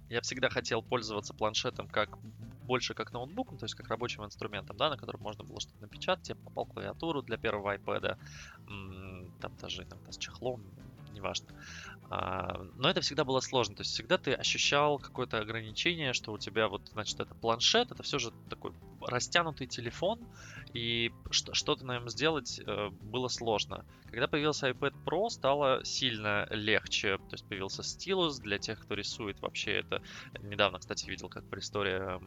Я 0.09 0.21
всегда 0.21 0.50
хотел 0.50 0.81
пользоваться 0.81 1.33
планшетом 1.33 1.88
как 1.88 2.17
больше 2.65 2.93
как 2.93 3.12
ноутбуком, 3.12 3.57
то 3.57 3.65
есть 3.65 3.75
как 3.75 3.89
рабочим 3.89 4.24
инструментом, 4.24 4.77
да, 4.77 4.89
на 4.89 4.97
котором 4.97 5.21
можно 5.21 5.43
было 5.43 5.59
что-то 5.59 5.81
напечатать. 5.81 6.29
Я 6.29 6.35
попал 6.35 6.65
клавиатуру 6.65 7.21
для 7.21 7.38
первого 7.38 7.75
iPad, 7.75 8.17
там 9.39 9.57
даже 9.62 9.83
иногда 9.83 10.12
с 10.12 10.17
чехлом, 10.17 10.63
неважно. 11.12 11.47
А, 12.09 12.57
но 12.75 12.89
это 12.89 13.01
всегда 13.01 13.24
было 13.24 13.39
сложно. 13.39 13.75
То 13.75 13.81
есть 13.81 13.93
всегда 13.93 14.17
ты 14.17 14.33
ощущал 14.33 15.00
какое-то 15.00 15.39
ограничение, 15.39 16.13
что 16.13 16.33
у 16.33 16.38
тебя 16.38 16.67
вот, 16.67 16.88
значит, 16.89 17.19
это 17.19 17.33
планшет, 17.35 17.91
это 17.91 18.03
все 18.03 18.19
же 18.19 18.31
такой 18.50 18.74
растянутый 19.07 19.67
телефон, 19.67 20.19
и 20.74 21.12
что-то 21.31 21.85
на 21.85 21.95
нем 21.95 22.09
сделать 22.09 22.59
э, 22.65 22.89
было 22.89 23.27
сложно. 23.27 23.85
Когда 24.09 24.27
появился 24.27 24.69
iPad 24.69 24.93
Pro, 25.05 25.29
стало 25.29 25.83
сильно 25.83 26.47
легче. 26.50 27.17
То 27.17 27.33
есть 27.33 27.45
появился 27.47 27.83
стилус 27.83 28.39
для 28.39 28.57
тех, 28.57 28.79
кто 28.79 28.93
рисует. 28.93 29.41
Вообще 29.41 29.74
это 29.74 30.01
недавно, 30.41 30.79
кстати, 30.79 31.09
видел, 31.09 31.29
как 31.29 31.43
при 31.50 31.59
истории 31.59 32.19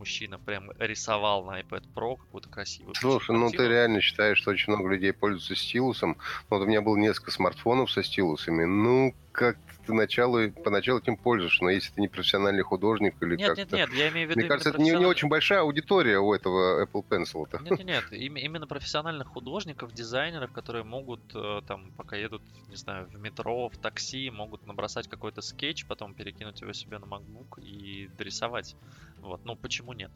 мужчина 0.00 0.38
прям 0.38 0.70
рисовал 0.78 1.44
на 1.44 1.60
iPad 1.60 1.84
Pro 1.94 2.16
какую-то 2.16 2.48
красивую. 2.48 2.94
Слушай, 2.94 3.36
ну 3.36 3.50
ты 3.50 3.68
реально 3.68 4.00
считаешь, 4.00 4.38
что 4.38 4.50
очень 4.50 4.72
много 4.72 4.88
людей 4.88 5.12
пользуются 5.12 5.54
стилусом? 5.54 6.16
Вот 6.48 6.62
у 6.62 6.66
меня 6.66 6.80
было 6.80 6.96
несколько 6.96 7.30
смартфонов 7.30 7.90
со 7.90 8.02
стилусами. 8.02 8.64
Ну, 8.64 9.14
как 9.40 9.56
ты 9.86 9.94
началу, 9.94 10.52
поначалу 10.52 11.00
этим 11.00 11.16
пользуешься, 11.16 11.64
но 11.64 11.70
если 11.70 11.94
ты 11.94 12.02
не 12.02 12.08
профессиональный 12.08 12.62
художник 12.62 13.14
или 13.22 13.36
нет, 13.36 13.56
как-то... 13.56 13.74
Нет, 13.74 13.88
нет, 13.88 13.98
я 13.98 14.08
имею 14.10 14.26
в 14.26 14.30
виду 14.30 14.40
Мне 14.40 14.48
кажется, 14.48 14.68
это 14.68 14.82
не, 14.82 14.90
не 14.90 15.06
очень 15.06 15.28
большая 15.28 15.60
аудитория 15.60 16.18
у 16.18 16.34
этого 16.34 16.84
Apple 16.84 17.02
Pencil. 17.08 17.46
-то. 17.50 17.62
Нет, 17.62 17.82
нет, 17.82 18.04
нет, 18.10 18.12
именно 18.12 18.66
профессиональных 18.66 19.28
художников, 19.28 19.94
дизайнеров, 19.94 20.52
которые 20.52 20.84
могут 20.84 21.22
э, 21.34 21.62
там, 21.66 21.90
пока 21.96 22.16
едут, 22.16 22.42
не 22.68 22.76
знаю, 22.76 23.06
в 23.06 23.18
метро, 23.18 23.70
в 23.70 23.78
такси, 23.78 24.28
могут 24.28 24.66
набросать 24.66 25.08
какой-то 25.08 25.40
скетч, 25.40 25.86
потом 25.86 26.12
перекинуть 26.12 26.60
его 26.60 26.74
себе 26.74 26.98
на 26.98 27.06
MacBook 27.06 27.62
и 27.62 28.10
дорисовать. 28.18 28.76
Вот, 29.20 29.40
ну 29.46 29.56
почему 29.56 29.94
нет? 29.94 30.10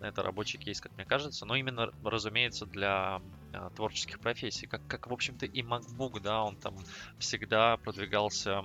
Это 0.00 0.22
рабочий 0.22 0.58
кейс, 0.58 0.80
как 0.80 0.92
мне 0.96 1.04
кажется, 1.04 1.44
но 1.44 1.56
именно, 1.56 1.90
разумеется, 2.04 2.66
для 2.66 3.20
творческих 3.76 4.20
профессий, 4.20 4.66
как, 4.66 4.86
как, 4.86 5.06
в 5.08 5.12
общем-то, 5.12 5.46
и 5.46 5.62
MacBook, 5.62 6.20
да, 6.20 6.44
он 6.44 6.56
там 6.56 6.76
всегда 7.18 7.76
продвигался, 7.76 8.62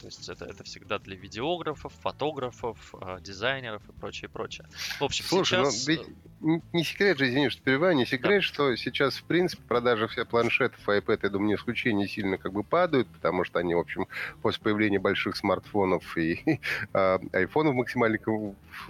то 0.00 0.06
есть 0.06 0.28
это, 0.28 0.44
это 0.44 0.64
всегда 0.64 0.98
для 0.98 1.16
видеографов, 1.16 1.92
фотографов, 2.02 2.94
а, 3.00 3.20
дизайнеров 3.20 3.82
и 3.88 3.92
прочее, 3.92 4.28
прочее. 4.28 4.66
В 4.98 5.04
общем, 5.04 5.24
Слушай, 5.24 5.64
сейчас... 5.64 5.86
ну, 5.86 5.92
ведь 5.92 6.06
не 6.40 6.84
секрет 6.84 7.18
же, 7.18 7.28
извини, 7.28 7.48
что 7.48 7.62
перебиваю, 7.62 7.96
не 7.96 8.06
секрет, 8.06 8.40
да. 8.40 8.42
что 8.42 8.76
сейчас, 8.76 9.16
в 9.16 9.24
принципе, 9.24 9.62
продажи 9.66 10.06
всех 10.08 10.28
планшетов 10.28 10.80
и 10.88 10.92
iPad, 10.92 11.20
я 11.22 11.28
думаю, 11.30 11.48
не 11.48 11.54
исключение, 11.54 12.06
сильно 12.06 12.38
как 12.38 12.52
бы 12.52 12.62
падают, 12.62 13.08
потому 13.08 13.44
что 13.44 13.58
они, 13.58 13.74
в 13.74 13.78
общем, 13.78 14.06
после 14.42 14.62
появления 14.62 14.98
больших 14.98 15.36
смартфонов 15.36 16.16
и 16.16 16.60
э, 16.92 17.18
айфонов 17.32 17.74
максимальной, 17.74 18.20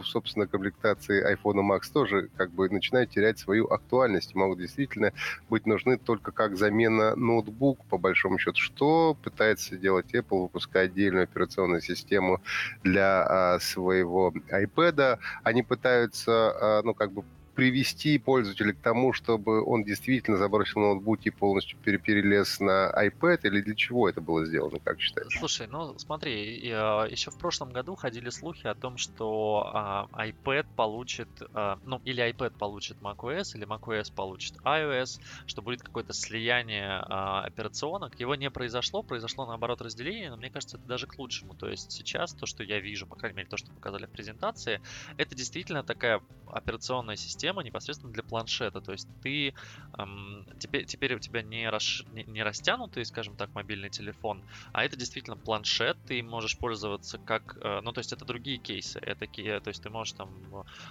собственно, 0.03 0.47
комплектации 0.47 1.35
iPhone 1.35 1.67
Max 1.67 1.91
тоже 1.93 2.29
как 2.37 2.51
бы 2.51 2.69
начинают 2.69 3.11
терять 3.11 3.39
свою 3.39 3.67
актуальность, 3.67 4.35
могут 4.35 4.59
действительно 4.59 5.13
быть 5.49 5.67
нужны 5.67 5.97
только 5.97 6.33
как 6.33 6.57
замена 6.57 7.17
ноутбук, 7.17 7.85
по 7.87 7.99
большому 7.99 8.39
счету. 8.39 8.59
Что 8.59 9.17
пытается 9.23 9.77
делать 9.77 10.15
Apple, 10.15 10.43
выпуская 10.43 10.85
отдельную 10.85 11.25
операционную 11.25 11.81
систему 11.81 12.41
для 12.83 13.25
а, 13.27 13.59
своего 13.61 14.33
iPad. 14.51 15.19
Они 15.43 15.63
пытаются, 15.63 16.33
а, 16.33 16.83
ну, 16.83 16.95
как 16.95 17.13
бы 17.13 17.25
привести 17.59 18.19
пользователя 18.19 18.73
к 18.73 18.79
тому, 18.79 19.13
чтобы 19.13 19.65
он 19.65 19.83
действительно 19.83 20.37
забросил 20.37 20.81
ноутбук 20.81 21.19
и 21.25 21.31
полностью 21.31 21.77
перелез 21.81 22.61
на 22.61 22.89
iPad, 22.97 23.41
или 23.43 23.61
для 23.63 23.75
чего 23.75 24.09
это 24.09 24.21
было 24.21 24.47
сделано, 24.47 24.79
как 24.79 25.01
считаешь? 25.01 25.37
Слушай, 25.37 25.67
ну 25.67 25.99
смотри, 25.99 26.57
еще 26.57 27.33
в 27.33 27.37
прошлом 27.37 27.73
году 27.73 27.97
ходили 27.97 28.31
слухи 28.31 28.69
о 28.69 28.77
том, 28.77 28.97
что 28.97 29.69
а, 29.75 30.07
iPad 30.13 30.67
получит, 30.77 31.29
а, 31.53 31.81
ну 31.85 32.01
или 32.05 32.23
iPad 32.31 32.57
получит 32.57 32.99
macOS, 32.99 33.57
или 33.57 33.67
macOS 33.67 34.15
получит 34.15 34.55
iOS, 34.59 35.21
что 35.47 35.61
будет 35.61 35.83
какое-то 35.83 36.13
слияние 36.13 37.03
а, 37.09 37.43
операционок. 37.43 38.21
Его 38.21 38.37
не 38.37 38.53
произошло, 38.53 39.03
произошло 39.03 39.47
наоборот 39.47 39.83
разделение, 39.83 40.31
но 40.31 40.37
мне 40.37 40.51
кажется, 40.51 40.77
это 40.77 40.87
даже 40.87 41.09
к 41.09 41.19
лучшему. 41.19 41.55
То 41.55 41.69
есть 41.69 41.91
сейчас 41.91 42.35
то, 42.35 42.47
что 42.47 42.63
я 42.63 42.79
вижу, 42.79 43.05
по 43.09 43.17
крайней 43.17 43.39
мере, 43.39 43.49
то, 43.49 43.57
что 43.57 43.73
показали 43.73 44.07
в 44.07 44.11
презентации, 44.11 44.81
это 45.17 45.35
действительно 45.35 45.83
такая 45.83 46.21
операционная 46.47 47.17
система, 47.17 47.48
система 47.49 47.63
непосредственно 47.63 48.13
для 48.13 48.23
планшета. 48.23 48.81
То 48.81 48.93
есть 48.93 49.09
ты 49.23 49.55
эм, 49.99 50.45
теперь, 50.59 50.85
теперь 50.85 51.15
у 51.15 51.19
тебя 51.19 51.43
не, 51.43 51.71
расш, 51.71 52.05
не, 52.13 52.25
не 52.25 52.43
растянутый, 52.43 53.05
скажем 53.07 53.37
так, 53.37 53.55
мобильный 53.55 53.89
телефон, 53.89 54.43
а 54.73 54.85
это 54.85 54.97
действительно 54.97 55.37
планшет. 55.37 55.97
Ты 56.07 56.23
можешь 56.23 56.59
пользоваться 56.59 57.19
как... 57.19 57.57
Э, 57.63 57.81
ну, 57.83 57.93
то 57.93 58.01
есть 58.01 58.13
это 58.13 58.27
другие 58.27 58.59
кейсы. 58.59 58.99
Это, 58.99 59.27
то 59.27 59.69
есть 59.69 59.83
ты 59.83 59.89
можешь 59.89 60.13
там 60.13 60.31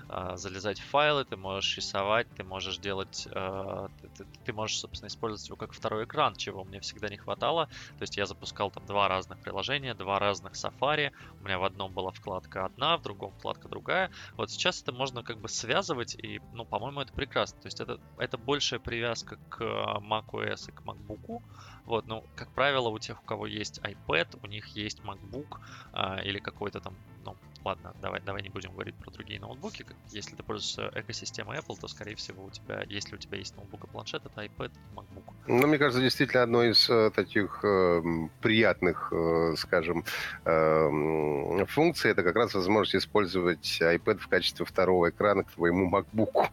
э, 0.09 0.31
залезать 0.35 0.79
в 0.79 0.85
файлы, 0.85 1.25
ты 1.25 1.37
можешь 1.37 1.77
рисовать, 1.77 2.27
ты 2.35 2.43
можешь 2.43 2.79
делать... 2.79 3.27
Э, 3.31 3.87
ты, 4.17 4.25
ты 4.45 4.53
можешь, 4.53 4.79
собственно, 4.79 5.07
использовать 5.07 5.47
его 5.47 5.57
как 5.57 5.73
второй 5.73 6.05
экран, 6.05 6.35
чего 6.35 6.63
мне 6.63 6.79
всегда 6.79 7.07
не 7.09 7.17
хватало. 7.17 7.67
То 7.99 8.01
есть 8.01 8.17
я 8.17 8.25
запускал 8.25 8.71
там 8.71 8.85
два 8.87 9.07
разных 9.07 9.39
приложения, 9.39 9.93
два 9.93 10.17
разных 10.17 10.53
Safari. 10.53 11.11
У 11.39 11.43
меня 11.45 11.59
в 11.59 11.63
одном 11.63 11.93
была 11.93 12.11
вкладка 12.11 12.65
одна, 12.65 12.97
в 12.97 13.03
другом 13.03 13.31
вкладка 13.33 13.69
другая. 13.69 14.09
Вот 14.37 14.49
сейчас 14.49 14.81
это 14.81 14.91
можно 14.91 15.21
как 15.23 15.37
бы 15.39 15.47
связывать 15.49 16.15
и 16.15 16.39
ну, 16.53 16.65
по-моему, 16.65 17.01
это 17.01 17.13
прекрасно. 17.13 17.59
То 17.61 17.67
есть 17.67 17.79
это, 17.79 17.99
это 18.17 18.37
большая 18.37 18.79
привязка 18.79 19.37
к 19.49 19.61
а, 19.61 19.99
macOS 19.99 20.69
и 20.69 20.71
к 20.71 20.81
MacBook. 20.81 21.41
Вот, 21.85 22.07
ну, 22.07 22.23
как 22.35 22.51
правило, 22.51 22.89
у 22.89 22.99
тех, 22.99 23.21
у 23.21 23.25
кого 23.25 23.47
есть 23.47 23.79
iPad, 23.79 24.39
у 24.43 24.47
них 24.47 24.67
есть 24.67 24.99
MacBook 24.99 25.59
а, 25.93 26.21
или 26.23 26.39
какой-то 26.39 26.79
там, 26.79 26.95
ну, 27.23 27.35
ладно, 27.63 27.93
давай, 28.01 28.21
давай 28.21 28.41
не 28.41 28.49
будем 28.49 28.71
говорить 28.71 28.95
про 28.95 29.11
другие 29.11 29.39
ноутбуки. 29.39 29.85
Если 30.11 30.35
ты 30.35 30.43
пользуешься 30.43 30.91
экосистемой 30.95 31.59
Apple, 31.59 31.79
то, 31.79 31.87
скорее 31.87 32.15
всего, 32.15 32.45
у 32.45 32.49
тебя, 32.49 32.83
если 32.87 33.15
у 33.15 33.17
тебя 33.17 33.37
есть 33.37 33.55
ноутбук 33.55 33.83
и 33.83 33.87
планшет, 33.87 34.25
это 34.25 34.43
iPad, 34.43 34.71
MacBook. 34.95 35.33
Ну, 35.47 35.67
мне 35.67 35.77
кажется, 35.77 36.01
действительно 36.01 36.43
одно 36.43 36.63
из 36.63 36.89
э, 36.89 37.11
таких 37.11 37.59
э, 37.63 38.01
приятных, 38.41 39.11
э, 39.11 39.55
скажем, 39.57 40.03
э, 40.45 41.65
функций 41.67 42.11
это 42.11 42.23
как 42.23 42.35
раз 42.35 42.53
возможность 42.53 42.95
использовать 42.95 43.79
iPad 43.81 44.19
в 44.19 44.27
качестве 44.27 44.65
второго 44.65 45.09
экрана 45.09 45.43
к 45.43 45.51
твоему 45.51 45.89
MacBook. 45.89 46.49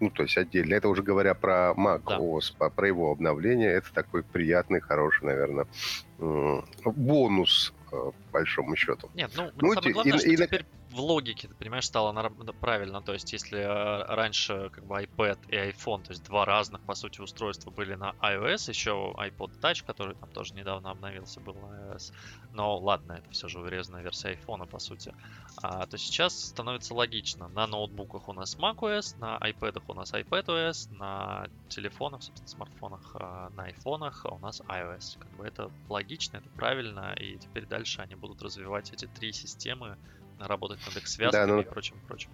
Ну, 0.00 0.10
то 0.10 0.24
есть 0.24 0.36
отдельно. 0.36 0.74
Это 0.74 0.88
уже 0.88 1.02
говоря 1.02 1.34
про 1.34 1.72
Mac 1.76 2.02
да. 2.06 2.18
OS, 2.18 2.54
про 2.70 2.86
его 2.86 3.10
обновление. 3.10 3.72
Это 3.72 3.92
такой 3.94 4.22
приятный, 4.22 4.80
хороший, 4.80 5.24
наверное, 5.24 5.66
бонус 6.84 7.72
по 7.90 8.14
большому 8.32 8.76
счету. 8.76 9.10
Нет, 9.14 9.30
ну, 9.36 9.50
ну 9.56 9.74
самое 9.74 9.92
главное, 9.92 10.14
и, 10.14 10.18
что 10.18 10.28
и, 10.28 10.36
теперь 10.36 10.64
в 10.96 11.00
логике, 11.00 11.46
ты 11.48 11.54
понимаешь, 11.54 11.84
стало 11.84 12.12
правильно. 12.60 13.02
То 13.02 13.12
есть, 13.12 13.32
если 13.32 13.58
э, 13.58 14.14
раньше 14.14 14.70
как 14.70 14.86
бы 14.86 15.02
iPad 15.02 15.38
и 15.48 15.56
iPhone, 15.70 16.02
то 16.02 16.12
есть 16.12 16.24
два 16.24 16.44
разных, 16.44 16.80
по 16.82 16.94
сути, 16.94 17.20
устройства 17.20 17.70
были 17.70 17.94
на 17.94 18.14
iOS, 18.22 18.70
еще 18.70 19.14
iPod 19.18 19.60
Touch, 19.60 19.84
который 19.84 20.14
там 20.14 20.30
тоже 20.30 20.54
недавно 20.54 20.90
обновился, 20.90 21.40
был 21.40 21.54
на 21.54 21.92
iOS. 21.92 22.12
Но 22.52 22.78
ладно, 22.78 23.12
это 23.12 23.30
все 23.30 23.46
же 23.48 23.60
урезанная 23.60 24.02
версия 24.02 24.32
iPhone, 24.32 24.66
по 24.66 24.78
сути. 24.78 25.14
А, 25.62 25.86
то 25.86 25.98
сейчас 25.98 26.32
становится 26.46 26.94
логично. 26.94 27.48
На 27.48 27.66
ноутбуках 27.66 28.28
у 28.28 28.32
нас 28.32 28.56
macOS, 28.56 29.18
на 29.18 29.36
iPad 29.38 29.82
у 29.88 29.94
нас 29.94 30.14
iPadOS, 30.14 30.94
на 30.94 31.46
телефонах, 31.68 32.22
собственно, 32.22 32.48
смартфонах, 32.48 33.16
а, 33.20 33.50
на 33.50 33.64
айфонах 33.64 34.24
у 34.30 34.38
нас 34.38 34.62
iOS. 34.62 35.18
Как 35.18 35.30
бы 35.36 35.46
это 35.46 35.70
логично, 35.90 36.38
это 36.38 36.48
правильно, 36.50 37.14
и 37.20 37.36
теперь 37.36 37.66
дальше 37.66 38.00
они 38.00 38.14
будут 38.14 38.40
развивать 38.40 38.92
эти 38.92 39.06
три 39.06 39.32
системы 39.32 39.98
работать 40.38 40.80
над 40.86 40.96
их 40.96 41.06
связками 41.06 41.46
да, 41.46 41.46
ну, 41.46 41.60
и 41.60 41.64
прочим, 41.64 41.96
прочим. 42.06 42.30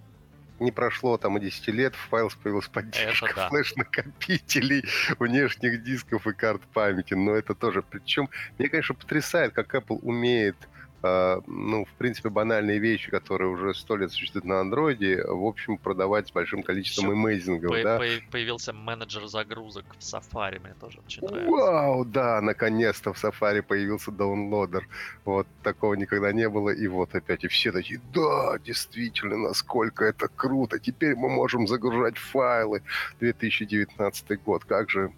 Не 0.61 0.71
прошло 0.71 1.18
там 1.18 1.38
и 1.38 1.40
10 1.40 1.68
лет, 1.68 1.94
в 1.94 2.09
файл 2.09 2.30
появилась 2.42 2.68
поддержка 2.68 3.32
да. 3.35 3.49
флеш-накопителей, 3.49 4.85
внешних 5.18 5.82
дисков 5.82 6.26
и 6.26 6.32
карт 6.32 6.62
памяти. 6.73 7.14
Но 7.14 7.35
это 7.35 7.54
тоже... 7.54 7.82
Причем, 7.82 8.28
мне, 8.59 8.68
конечно, 8.68 8.94
потрясает, 8.94 9.54
как 9.54 9.75
Apple 9.75 9.99
умеет 10.02 10.56
ну, 11.02 11.85
в 11.85 11.92
принципе, 11.99 12.28
банальные 12.28 12.78
вещи, 12.78 13.11
которые 13.11 13.50
уже 13.50 13.75
сто 13.75 13.97
лет 13.97 14.12
существуют 14.12 14.44
на 14.44 14.61
андроиде, 14.61 15.25
в 15.25 15.44
общем, 15.44 15.76
продавать 15.76 16.28
с 16.28 16.32
большим 16.32 16.62
количеством 16.62 17.06
Еще 17.06 17.14
имейзингов, 17.14 17.71
по- 17.73 17.82
да? 17.82 18.00
Появился 18.30 18.73
менеджер 18.73 19.26
загрузок 19.26 19.85
в 19.99 20.02
Safari, 20.02 20.61
мне 20.61 20.75
тоже 20.80 21.00
очень 21.04 21.23
нравится. 21.23 21.50
Вау, 21.50 22.04
да, 22.04 22.40
наконец-то 22.40 23.12
в 23.12 23.23
Safari 23.23 23.62
появился 23.62 24.12
даунлодер. 24.12 24.87
Вот 25.25 25.47
такого 25.62 25.94
никогда 25.94 26.32
не 26.32 26.49
было, 26.49 26.71
и 26.71 26.87
вот 26.87 27.14
опять, 27.14 27.44
и 27.44 27.49
все 27.49 27.73
такие, 27.73 28.00
да, 28.14 28.59
действительно, 28.59 29.37
насколько 29.37 30.04
это 30.04 30.28
круто, 30.28 30.78
теперь 30.78 31.16
мы 31.16 31.28
можем 31.28 31.66
загружать 31.66 32.16
файлы. 32.16 32.82
2019 33.21 34.42
год, 34.42 34.64
как 34.64 34.90
же 34.90 35.12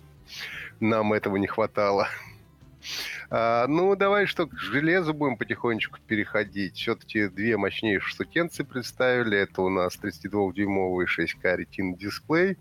нам 0.81 1.13
этого 1.13 1.37
не 1.37 1.47
хватало. 1.47 2.09
А, 3.37 3.67
ну, 3.67 3.97
давай 3.97 4.27
что, 4.27 4.47
к 4.47 4.57
железу 4.57 5.13
будем 5.13 5.37
потихонечку 5.37 5.99
переходить. 6.07 6.77
Все-таки 6.77 7.27
две 7.27 7.57
мощнейшие 7.57 8.09
штукенцы 8.09 8.63
представили. 8.63 9.37
Это 9.37 9.63
у 9.63 9.71
нас 9.71 9.99
32-дюймовый 10.01 11.07
6К 11.07 11.57
ретин 11.57 11.97
дисплей 11.97 12.57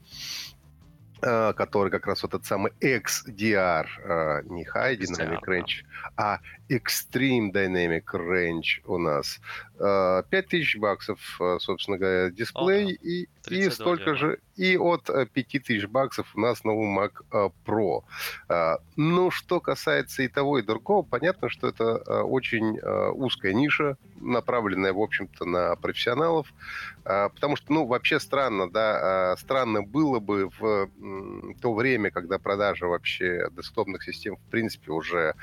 а, 1.22 1.54
который 1.54 1.92
как 1.92 2.08
раз 2.08 2.24
вот 2.24 2.34
этот 2.34 2.48
самый 2.48 2.72
XDR, 2.82 3.86
а, 4.04 4.42
не 4.42 4.66
High 4.66 4.98
Dynamic 4.98 5.42
Range, 5.48 5.86
а 6.18 6.40
Extreme 6.70 7.52
Dynamic 7.54 8.06
Range 8.12 8.66
у 8.86 8.98
нас. 8.98 9.40
5000 9.78 10.78
баксов, 10.78 11.20
собственно 11.60 12.00
говоря, 12.00 12.32
дисплей, 12.32 12.88
О, 12.88 12.90
и, 12.90 13.28
и 13.48 13.70
столько 13.70 14.16
же 14.16 14.40
и 14.56 14.78
от 14.78 15.10
5000 15.34 15.84
э, 15.84 15.88
баксов 15.88 16.28
у 16.36 16.40
нас 16.40 16.64
новый 16.64 16.88
Mac 16.88 17.12
э, 17.32 17.50
Pro. 17.66 18.04
А, 18.50 18.78
ну, 18.96 19.32
что 19.32 19.60
касается 19.60 20.24
и 20.24 20.28
того, 20.28 20.60
и 20.60 20.62
другого, 20.62 21.02
понятно, 21.04 21.50
что 21.50 21.68
это 21.68 22.04
э, 22.06 22.22
очень 22.22 22.80
узкая 22.80 23.54
ниша, 23.54 23.98
направленная, 24.16 24.94
в 24.94 25.00
общем-то, 25.00 25.46
на 25.46 25.76
профессионалов. 25.76 26.54
А, 27.04 27.30
потому 27.30 27.56
что, 27.56 27.74
ну, 27.74 27.86
вообще 27.86 28.20
странно, 28.20 28.70
да, 28.70 29.32
а, 29.32 29.38
странно 29.38 29.82
было 29.82 30.20
бы 30.20 30.50
в 30.60 30.90
то 31.62 31.74
время, 31.74 32.12
когда 32.12 32.38
продажи 32.38 32.86
вообще 32.86 33.48
десктопных 33.52 34.04
систем, 34.04 34.36
в 34.38 34.52
принципе, 34.52 34.92
уже 34.92 35.36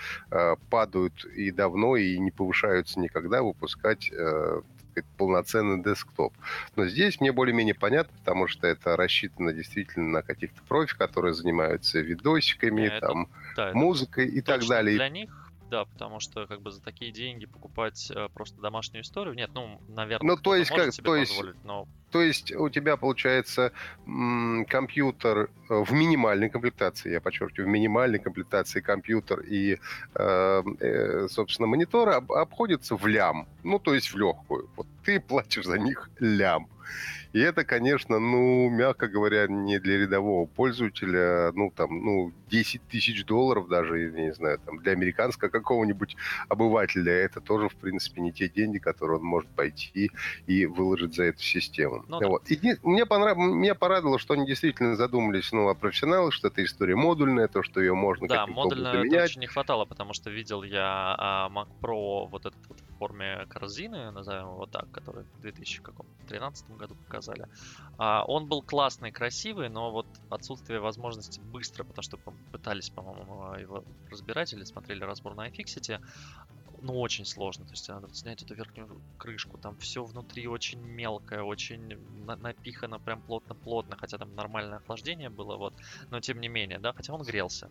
падают 0.71 1.25
и 1.25 1.51
давно, 1.51 1.97
и 1.97 2.19
не 2.19 2.31
повышаются 2.31 3.01
никогда, 3.01 3.43
выпускать 3.43 4.11
сказать, 5.01 5.17
полноценный 5.17 5.83
десктоп. 5.83 6.33
Но 6.77 6.87
здесь 6.87 7.21
мне 7.21 7.33
более-менее 7.33 7.75
понятно, 7.75 8.17
потому 8.19 8.49
что 8.49 8.67
это 8.67 8.97
рассчитано 8.97 9.53
действительно 9.53 10.09
на 10.09 10.23
каких-то 10.23 10.63
профи, 10.63 10.97
которые 10.97 11.35
занимаются 11.35 12.01
видосиками, 12.01 12.83
это, 12.83 13.07
там, 13.07 13.29
да, 13.57 13.73
музыкой 13.73 14.29
и 14.29 14.41
так 14.41 14.67
далее. 14.67 14.97
Для 14.97 15.09
них 15.09 15.31
да, 15.71 15.85
потому 15.85 16.19
что 16.19 16.49
как 16.49 16.63
бы 16.63 16.73
за 16.73 16.83
такие 16.83 17.13
деньги 17.13 17.47
покупать 17.47 18.11
э, 18.11 18.29
просто 18.35 18.61
домашнюю 18.61 19.05
историю, 19.05 19.35
нет, 19.35 19.51
ну, 19.55 19.81
наверное, 19.87 20.35
ну, 20.35 20.37
то 20.37 20.57
есть 20.57 20.71
как, 20.71 20.93
то 20.97 21.15
есть, 21.15 21.31
позволить, 21.31 21.65
но... 21.65 21.87
То 22.11 22.23
есть 22.23 22.53
у 22.53 22.69
тебя 22.69 22.97
получается 22.97 23.73
компьютер 24.69 25.51
э, 25.69 25.85
в 25.85 25.93
минимальной 25.93 26.51
комплектации, 26.51 27.13
я 27.13 27.21
подчеркиваю, 27.21 27.69
в 27.69 27.73
минимальной 27.73 28.19
комплектации 28.19 28.81
компьютер 28.81 29.41
и, 29.41 29.79
э, 30.15 30.63
э, 30.81 31.29
собственно, 31.29 31.69
монитор 31.69 32.09
об- 32.09 32.33
обходится 32.33 32.97
в 32.97 33.07
лям, 33.07 33.47
ну, 33.63 33.79
то 33.79 33.95
есть 33.95 34.13
в 34.13 34.19
легкую. 34.19 34.69
Вот 34.77 34.87
ты 35.05 35.21
платишь 35.21 35.67
за 35.67 35.79
них 35.79 36.11
лям. 36.19 36.69
И 37.33 37.39
это, 37.39 37.65
конечно, 37.65 38.19
ну, 38.19 38.69
мягко 38.71 39.07
говоря, 39.07 39.47
не 39.47 39.79
для 39.79 39.99
рядового 39.99 40.47
пользователя, 40.47 41.53
ну, 41.53 41.71
там, 41.71 42.05
ну, 42.05 42.33
10 42.51 42.83
тысяч 42.89 43.25
долларов 43.25 43.69
даже, 43.69 44.01
я 44.01 44.11
не 44.11 44.35
знаю, 44.35 44.59
там, 44.59 44.79
для 44.79 44.93
американского 44.93 45.49
какого-нибудь 45.49 46.17
обывателя, 46.49 47.13
это 47.13 47.41
тоже, 47.41 47.69
в 47.69 47.77
принципе, 47.77 48.21
не 48.21 48.33
те 48.33 48.49
деньги, 48.49 48.79
которые 48.79 49.19
он 49.19 49.25
может 49.25 49.49
пойти 49.51 50.11
и 50.49 50.67
выложить 50.67 51.15
за 51.15 51.25
эту 51.25 51.43
систему. 51.43 52.00
Ну, 52.09 52.21
вот. 52.29 52.43
да. 52.49 52.55
И 52.55 52.79
мне, 52.83 53.07
понрав... 53.07 53.37
меня 53.37 53.75
порадовало, 53.75 54.19
что 54.19 54.35
они 54.35 54.47
действительно 54.47 54.97
задумались, 54.97 55.53
ну, 55.53 55.69
о 55.69 55.75
профессионалах, 55.75 56.33
что 56.33 56.49
эта 56.49 56.65
история 56.65 56.97
модульная, 56.97 57.49
то, 57.49 57.63
что 57.63 57.81
ее 57.81 57.95
можно 57.95 58.29
да, 58.29 58.41
каким-то 58.41 58.61
модульно 58.61 58.89
это 58.89 59.25
очень 59.25 59.41
не 59.41 59.47
хватало, 59.47 59.85
потому 59.85 60.13
что 60.13 60.31
видел 60.31 60.63
я 60.63 61.15
а, 61.19 61.49
Mac 61.49 61.69
Pro 61.81 62.29
вот 62.29 62.47
этот 62.47 62.67
вот 62.69 62.81
в 62.81 62.99
форме 62.99 63.47
корзины, 63.49 64.11
назовем 64.11 64.53
его 64.53 64.67
так, 64.67 64.91
который 64.91 65.25
в 65.25 65.41
2013 65.41 66.71
году 66.77 66.95
показали. 67.07 67.47
А, 67.99 68.25
он 68.27 68.47
был 68.47 68.63
классный, 68.63 69.11
красивый, 69.13 69.69
но 69.69 69.91
вот 69.91 70.07
отсутствие 70.29 70.81
возможности 70.81 71.41
быстро, 71.41 71.85
потому 71.85 72.03
что 72.03 72.19
пытались, 72.53 72.91
по-моему, 72.91 73.55
его 73.55 73.85
разбирать 74.11 74.53
или 74.53 74.65
смотрели 74.65 75.05
разбор 75.05 75.35
на 75.35 75.49
iFixit, 75.49 76.01
ну, 76.83 77.01
очень 77.01 77.25
сложно. 77.25 77.65
То 77.65 77.73
есть 77.73 77.89
надо 77.89 78.13
снять 78.15 78.43
эту 78.43 78.55
верхнюю 78.55 79.01
крышку. 79.19 79.59
Там 79.59 79.77
все 79.77 80.05
внутри 80.05 80.47
очень 80.47 80.81
мелкое, 80.81 81.43
очень 81.43 81.99
на- 82.27 82.37
напихано 82.37 82.99
прям 82.99 83.21
плотно-плотно. 83.21 83.97
Хотя 83.97 84.19
там 84.19 84.35
нормальное 84.35 84.79
охлаждение 84.79 85.31
было, 85.31 85.57
вот. 85.57 85.75
Но 86.11 86.21
тем 86.21 86.41
не 86.41 86.49
менее, 86.49 86.79
да, 86.79 86.93
хотя 86.93 87.13
он 87.13 87.23
грелся. 87.23 87.69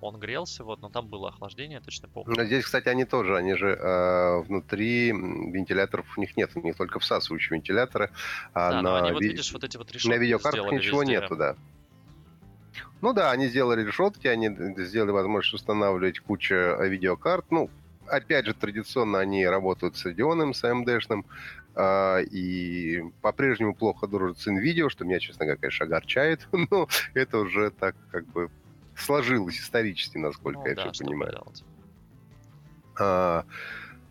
Он 0.00 0.18
грелся, 0.18 0.64
вот, 0.64 0.80
но 0.80 0.88
там 0.88 1.08
было 1.08 1.28
охлаждение, 1.28 1.80
точно 1.80 2.08
помню. 2.08 2.44
Здесь, 2.46 2.64
кстати, 2.64 2.88
они 2.88 3.04
тоже, 3.04 3.36
они 3.36 3.54
же 3.54 3.68
э, 3.68 4.40
внутри 4.42 5.08
вентиляторов 5.08 6.06
у 6.16 6.20
них 6.22 6.36
нет, 6.38 6.50
у 6.54 6.60
них 6.60 6.74
только 6.76 6.98
всасывающие 7.00 7.56
вентиляторы. 7.56 8.10
А 8.54 8.70
да, 8.70 8.76
на 8.76 8.82
но 8.82 8.96
они, 8.96 9.08
ви... 9.08 9.14
вот 9.14 9.22
видишь, 9.22 9.52
вот 9.52 9.62
эти 9.62 9.76
вот 9.76 9.92
решетки 9.92 10.08
На 10.08 10.18
видеокартах 10.18 10.72
ничего 10.72 11.02
везде. 11.02 11.16
нету, 11.16 11.36
да. 11.36 11.56
Ну 13.02 13.12
да, 13.12 13.30
они 13.30 13.48
сделали 13.48 13.82
решетки, 13.82 14.26
они 14.26 14.48
сделали 14.84 15.10
возможность 15.10 15.54
устанавливать 15.54 16.20
кучу 16.20 16.54
э, 16.54 16.88
видеокарт. 16.88 17.50
Ну, 17.50 17.68
опять 18.10 18.46
же, 18.46 18.54
традиционно 18.54 19.18
они 19.18 19.46
работают 19.46 19.96
с 19.96 20.06
Radeon, 20.06 20.52
с 20.52 20.64
AMD-шным, 20.64 21.24
э, 21.76 22.24
и 22.24 23.04
по-прежнему 23.22 23.74
плохо 23.74 24.06
дружат 24.06 24.38
с 24.38 24.46
NVIDIA, 24.46 24.88
что 24.88 25.04
меня, 25.04 25.20
честно 25.20 25.46
говоря, 25.46 25.60
конечно, 25.60 25.86
огорчает, 25.86 26.48
но 26.70 26.88
это 27.14 27.38
уже 27.38 27.70
так 27.70 27.94
как 28.10 28.26
бы 28.26 28.50
сложилось 28.96 29.58
исторически, 29.58 30.18
насколько 30.18 30.60
ну, 30.60 30.66
я 30.66 30.74
да, 30.74 30.90
все 30.90 31.04
понимаю. 31.04 31.44
А, 32.98 33.44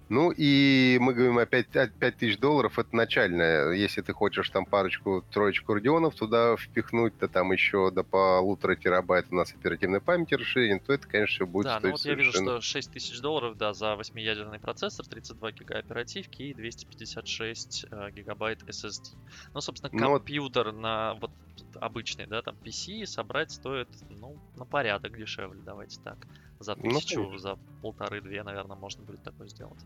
ну 0.10 0.34
и 0.36 0.98
мы 1.00 1.14
говорим 1.14 1.38
опять 1.38 1.68
5 1.68 1.94
тысяч 2.18 2.38
долларов, 2.40 2.80
это 2.80 2.96
начальное. 2.96 3.72
Если 3.74 4.02
ты 4.02 4.12
хочешь 4.14 4.50
там 4.50 4.66
парочку, 4.66 5.24
троечку 5.32 5.76
радионов 5.76 6.16
туда 6.16 6.56
впихнуть, 6.58 7.18
то 7.18 7.28
там 7.28 7.52
еще 7.52 7.92
до 7.92 8.04
полутора 8.04 8.76
терабайт 8.76 9.28
у 9.32 9.36
нас 9.36 9.54
оперативной 9.54 10.02
памяти 10.02 10.34
расширение, 10.34 10.80
то 10.80 10.94
это, 10.94 11.08
конечно, 11.08 11.36
все 11.36 11.46
будет 11.46 11.66
да, 11.66 11.80
стоить 11.80 11.84
ну 11.84 11.92
вот 11.92 12.02
совершенно... 12.02 12.50
я 12.50 12.56
вижу, 12.56 12.62
что 12.62 12.62
6 12.62 12.92
тысяч 12.92 13.22
долларов, 13.22 13.58
да, 13.58 13.74
за 13.74 13.94
8-ядерный 13.94 14.60
процессор, 14.60 15.06
32 15.06 15.52
гига 15.52 15.78
оперативки 15.78 16.42
и 16.42 16.54
256 16.54 17.86
э, 17.92 18.12
гигабайт 18.12 18.64
SSD. 18.64 19.16
Ну, 19.54 19.62
собственно, 19.62 19.92
компьютер 19.96 20.72
ну, 20.72 20.80
на 20.80 21.14
вот 21.16 21.32
обычный, 21.76 22.26
да, 22.26 22.42
там 22.42 22.56
PC 22.64 23.06
собрать 23.06 23.52
стоит, 23.52 23.90
ну, 24.10 24.38
на 24.56 24.66
порядок 24.66 25.18
дешевле, 25.18 25.62
давайте 25.64 26.00
так. 26.02 26.18
За 26.60 26.76
ну, 26.76 26.92
тысячу, 26.92 27.22
ну, 27.22 27.38
за 27.38 27.58
полторы-две, 27.82 28.44
наверное, 28.44 28.76
можно 28.76 29.04
будет 29.04 29.24
такое 29.24 29.48
сделать. 29.48 29.80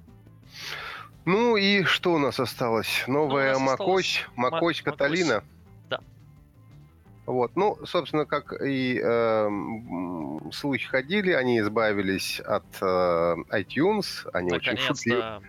Ну 1.25 1.55
и 1.55 1.83
что 1.83 2.13
у 2.13 2.17
нас 2.17 2.39
осталось? 2.39 3.03
Новая 3.07 3.57
ну, 3.57 3.65
macOS, 3.65 4.21
macOS 4.35 4.83
Каталина. 4.83 5.43
Да. 5.89 6.01
Вот, 7.25 7.55
ну, 7.55 7.77
собственно, 7.85 8.25
как 8.25 8.53
и 8.61 8.99
э, 9.01 9.49
слухи 10.51 10.87
ходили, 10.87 11.31
они 11.31 11.59
избавились 11.59 12.39
от 12.41 12.65
э, 12.81 13.35
iTunes, 13.51 14.27
они 14.33 14.51
очень 14.51 14.77
шутливы. 14.77 15.41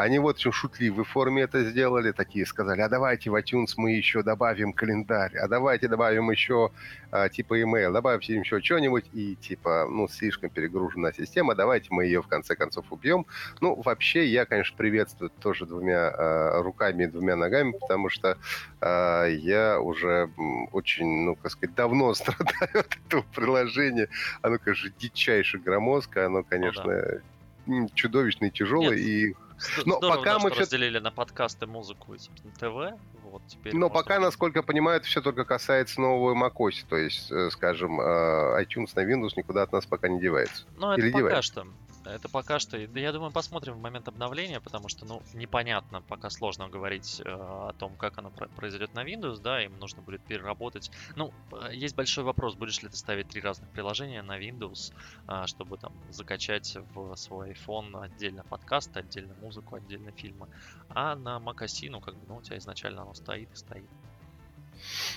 Они 0.00 0.18
вот 0.18 0.40
шутливой 0.40 1.04
форме 1.04 1.42
это 1.42 1.62
сделали, 1.62 2.12
такие 2.12 2.46
сказали, 2.46 2.80
а 2.80 2.88
давайте 2.88 3.30
в 3.30 3.34
iTunes 3.34 3.74
мы 3.76 3.92
еще 3.92 4.22
добавим 4.22 4.72
календарь, 4.72 5.36
а 5.36 5.46
давайте 5.46 5.88
добавим 5.88 6.30
еще 6.30 6.70
а, 7.10 7.28
типа 7.28 7.60
email, 7.60 7.92
добавим 7.92 8.40
еще 8.40 8.62
что-нибудь, 8.62 9.04
и 9.12 9.36
типа, 9.36 9.86
ну, 9.90 10.08
слишком 10.08 10.48
перегружена 10.48 11.12
система, 11.12 11.54
давайте 11.54 11.88
мы 11.90 12.06
ее 12.06 12.22
в 12.22 12.28
конце 12.28 12.56
концов 12.56 12.86
убьем. 12.88 13.26
Ну, 13.60 13.74
вообще, 13.82 14.24
я, 14.24 14.46
конечно, 14.46 14.74
приветствую 14.74 15.30
тоже 15.38 15.66
двумя 15.66 16.08
а, 16.08 16.62
руками 16.62 17.04
и 17.04 17.06
двумя 17.06 17.36
ногами, 17.36 17.72
потому 17.72 18.08
что 18.08 18.38
а, 18.80 19.26
я 19.26 19.78
уже 19.80 20.30
очень, 20.72 21.24
ну, 21.24 21.36
как 21.36 21.52
сказать, 21.52 21.76
давно 21.76 22.14
страдаю 22.14 22.80
от 22.80 22.96
этого 23.06 23.24
приложения. 23.34 24.08
Оно, 24.40 24.58
конечно, 24.58 24.90
дичайше 24.98 25.58
громоздкое, 25.58 26.24
оно, 26.24 26.42
конечно, 26.42 27.20
ну, 27.66 27.82
да. 27.82 27.94
чудовищно 27.94 28.46
и 28.46 28.50
тяжелое, 28.50 28.96
Нет. 28.96 28.98
и 28.98 29.36
но 29.84 29.96
Здорово, 29.96 30.16
пока 30.18 30.32
да, 30.34 30.38
мы 30.38 30.50
все... 30.50 30.60
разделили 30.60 30.98
на 30.98 31.10
подкасты, 31.10 31.66
музыку 31.66 32.14
и, 32.14 32.18
собственно, 32.18 32.52
ТВ. 32.54 32.98
Вот, 33.24 33.42
теперь 33.46 33.74
Но 33.76 33.88
пока, 33.90 34.16
быть... 34.16 34.24
насколько 34.24 34.58
я 34.58 34.62
понимаю, 34.62 34.98
это 34.98 35.06
все 35.06 35.20
только 35.20 35.44
касается 35.44 36.00
нового 36.00 36.34
macOS. 36.34 36.84
То 36.88 36.96
есть, 36.96 37.30
э, 37.30 37.50
скажем, 37.50 38.00
э, 38.00 38.62
iTunes 38.62 38.90
на 38.96 39.00
Windows 39.00 39.32
никуда 39.36 39.62
от 39.62 39.72
нас 39.72 39.86
пока 39.86 40.08
не 40.08 40.20
девается. 40.20 40.64
Ну, 40.76 40.92
это 40.92 41.00
Или 41.00 41.12
пока 41.12 41.18
девается? 41.18 41.42
что. 41.42 41.66
Это 42.10 42.28
пока 42.28 42.58
что. 42.58 42.86
Да 42.88 43.00
я 43.00 43.12
думаю, 43.12 43.32
посмотрим 43.32 43.74
в 43.74 43.80
момент 43.80 44.08
обновления, 44.08 44.60
потому 44.60 44.88
что, 44.88 45.06
ну, 45.06 45.22
непонятно, 45.32 46.02
пока 46.02 46.30
сложно 46.30 46.68
говорить 46.68 47.20
э, 47.20 47.28
о 47.28 47.72
том, 47.78 47.96
как 47.96 48.18
оно 48.18 48.30
произойдет 48.30 48.94
на 48.94 49.04
Windows, 49.04 49.38
да, 49.40 49.62
им 49.64 49.78
нужно 49.78 50.02
будет 50.02 50.22
переработать. 50.24 50.90
Ну, 51.16 51.32
э, 51.52 51.74
есть 51.74 51.94
большой 51.94 52.24
вопрос, 52.24 52.56
будешь 52.56 52.82
ли 52.82 52.88
ты 52.88 52.96
ставить 52.96 53.28
три 53.28 53.40
разных 53.40 53.70
приложения 53.70 54.22
на 54.22 54.38
Windows, 54.38 54.92
э, 55.28 55.46
чтобы 55.46 55.78
там 55.78 55.92
закачать 56.08 56.76
в 56.94 57.14
свой 57.16 57.52
iPhone 57.52 58.02
отдельно 58.02 58.44
подкасты, 58.44 59.00
отдельно 59.00 59.34
музыку, 59.34 59.76
отдельно 59.76 60.12
фильмы. 60.12 60.48
А 60.88 61.14
на 61.16 61.38
macOS, 61.38 61.88
ну, 61.90 62.00
как 62.00 62.16
бы, 62.16 62.26
ну, 62.26 62.36
у 62.36 62.42
тебя 62.42 62.58
изначально 62.58 63.02
оно 63.02 63.14
стоит 63.14 63.50
и 63.52 63.56
стоит. 63.56 63.90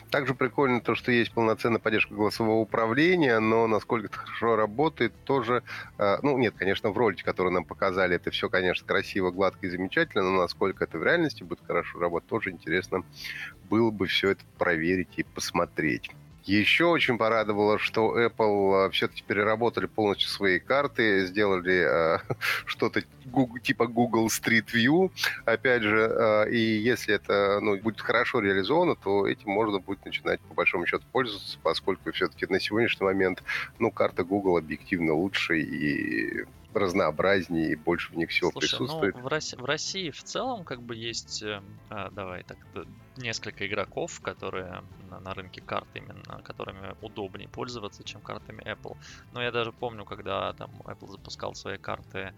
Также 0.09 0.33
прикольно 0.33 0.81
то, 0.81 0.95
что 0.95 1.11
есть 1.11 1.31
полноценная 1.31 1.79
поддержка 1.79 2.13
голосового 2.13 2.59
управления, 2.59 3.39
но 3.39 3.67
насколько 3.67 4.07
это 4.07 4.17
хорошо 4.17 4.55
работает, 4.55 5.13
тоже... 5.23 5.63
Э, 5.97 6.17
ну, 6.21 6.37
нет, 6.37 6.53
конечно, 6.57 6.89
в 6.89 6.97
ролике, 6.97 7.23
который 7.23 7.51
нам 7.51 7.65
показали, 7.65 8.15
это 8.15 8.31
все, 8.31 8.49
конечно, 8.49 8.85
красиво, 8.85 9.31
гладко 9.31 9.65
и 9.65 9.69
замечательно, 9.69 10.23
но 10.23 10.41
насколько 10.41 10.83
это 10.83 10.97
в 10.97 11.03
реальности 11.03 11.43
будет 11.43 11.59
хорошо 11.65 11.99
работать, 11.99 12.29
тоже 12.29 12.51
интересно 12.51 13.03
было 13.69 13.91
бы 13.91 14.07
все 14.07 14.31
это 14.31 14.43
проверить 14.57 15.13
и 15.17 15.23
посмотреть. 15.23 16.11
Еще 16.45 16.85
очень 16.85 17.17
порадовало, 17.17 17.79
что 17.79 18.19
Apple 18.19 18.85
а, 18.85 18.89
все-таки 18.89 19.23
переработали 19.25 19.85
полностью 19.85 20.29
свои 20.29 20.59
карты, 20.59 21.25
сделали 21.25 22.17
э, 22.17 22.19
что-то 22.65 23.01
типа 23.63 23.87
Google 23.87 24.27
Street 24.27 24.65
View. 24.73 25.09
Опять 25.45 25.83
же, 25.83 25.99
э, 25.99 26.49
и 26.51 26.59
если 26.59 27.15
это 27.15 27.59
ну, 27.61 27.77
будет 27.77 28.01
хорошо 28.01 28.41
реализовано, 28.41 28.95
то 28.95 29.25
этим 29.25 29.51
можно 29.51 29.79
будет 29.79 30.03
начинать 30.03 30.41
по 30.41 30.53
большому 30.53 30.85
счету 30.85 31.05
пользоваться, 31.13 31.57
поскольку 31.63 32.11
все-таки 32.11 32.45
на 32.47 32.59
сегодняшний 32.59 33.05
момент 33.05 33.41
ну, 33.79 33.89
карта 33.89 34.25
Google 34.25 34.57
объективно 34.57 35.13
лучше 35.13 35.59
и 35.59 36.45
разнообразнее 36.75 37.71
и 37.71 37.75
больше 37.75 38.11
в 38.11 38.15
них 38.15 38.29
всего 38.29 38.51
Слушай, 38.51 38.65
ну, 38.65 38.77
присутствует. 38.77 39.15
Ну, 39.15 39.21
в, 39.21 39.27
России, 39.27 39.57
в 39.57 39.65
России 39.65 40.09
в 40.09 40.23
целом 40.23 40.63
как 40.63 40.81
бы 40.81 40.95
есть, 40.95 41.41
э, 41.41 41.61
а, 41.89 42.09
давай 42.11 42.43
так, 42.43 42.57
несколько 43.17 43.67
игроков, 43.67 44.19
которые 44.21 44.83
на, 45.09 45.19
на 45.19 45.33
рынке 45.33 45.61
карт 45.61 45.87
именно, 45.93 46.41
которыми 46.43 46.95
удобнее 47.01 47.49
пользоваться, 47.49 48.03
чем 48.03 48.21
картами 48.21 48.63
Apple. 48.63 48.97
Но 49.33 49.41
я 49.41 49.51
даже 49.51 49.71
помню, 49.71 50.05
когда 50.05 50.53
там 50.53 50.71
Apple 50.85 51.11
запускал 51.11 51.55
свои 51.55 51.77
карты 51.77 52.33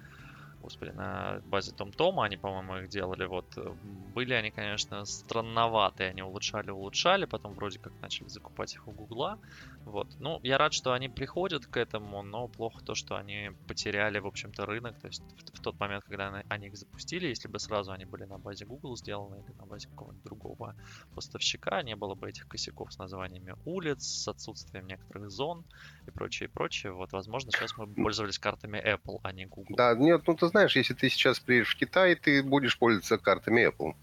господи, 0.65 0.91
на 0.91 1.41
базе 1.45 1.71
Том 1.71 1.91
Тома 1.91 2.25
они, 2.25 2.37
по-моему, 2.37 2.77
их 2.77 2.89
делали. 2.89 3.25
Вот 3.25 3.45
э, 3.57 3.73
были 4.15 4.33
они, 4.33 4.51
конечно, 4.51 5.05
странноватые, 5.05 6.09
они 6.09 6.23
улучшали, 6.23 6.71
улучшали, 6.71 7.25
потом 7.25 7.53
вроде 7.53 7.79
как 7.79 7.93
начали 8.01 8.27
закупать 8.27 8.73
их 8.73 8.87
у 8.87 8.91
Гугла. 8.91 9.37
Вот. 9.85 10.07
Ну, 10.19 10.39
я 10.41 10.57
рад, 10.57 10.73
что 10.73 10.93
они 10.93 11.09
приходят 11.09 11.67
к 11.67 11.77
этому, 11.77 12.23
но 12.23 12.47
плохо 12.47 12.83
то, 12.83 12.95
что 12.95 13.15
они 13.17 13.51
потеряли, 13.67 14.17
в 14.17 14.25
общем-то, 14.25 14.65
рынок. 14.65 14.99
То 14.99 15.07
есть 15.07 15.21
в, 15.21 15.57
в 15.57 15.61
тот 15.61 15.79
момент, 15.79 16.03
когда 16.03 16.43
они 16.49 16.67
их 16.67 16.75
запустили, 16.75 17.27
если 17.27 17.47
бы 17.47 17.59
сразу 17.59 17.91
они 17.91 18.05
были 18.05 18.23
на 18.23 18.39
базе 18.39 18.65
Google 18.65 18.97
сделаны 18.97 19.43
или 19.43 19.55
на 19.57 19.65
базе 19.67 19.87
какого-нибудь 19.87 20.23
другого 20.23 20.75
поставщика, 21.13 21.83
не 21.83 21.95
было 21.95 22.15
бы 22.15 22.27
этих 22.27 22.47
косяков 22.47 22.91
с 22.93 22.97
названиями 22.97 23.55
улиц, 23.65 24.03
с 24.03 24.27
отсутствием 24.27 24.87
некоторых 24.87 25.29
зон 25.29 25.63
и 26.07 26.11
прочее, 26.11 26.49
и 26.49 26.51
прочее. 26.51 26.91
Вот, 26.91 27.11
возможно, 27.11 27.51
сейчас 27.51 27.77
мы 27.77 27.87
пользовались 27.87 28.39
картами 28.39 28.79
Apple, 28.83 29.19
а 29.21 29.31
не 29.33 29.45
Google. 29.45 29.75
Да, 29.75 29.93
нет, 29.93 30.23
ну 30.25 30.35
ты 30.35 30.47
знаешь, 30.47 30.75
если 30.75 30.95
ты 30.95 31.09
сейчас 31.09 31.39
приедешь 31.39 31.75
в 31.75 31.77
Китай, 31.77 32.15
ты 32.15 32.41
будешь 32.41 32.79
пользоваться 32.79 33.19
картами 33.19 33.69
Apple. 33.69 33.93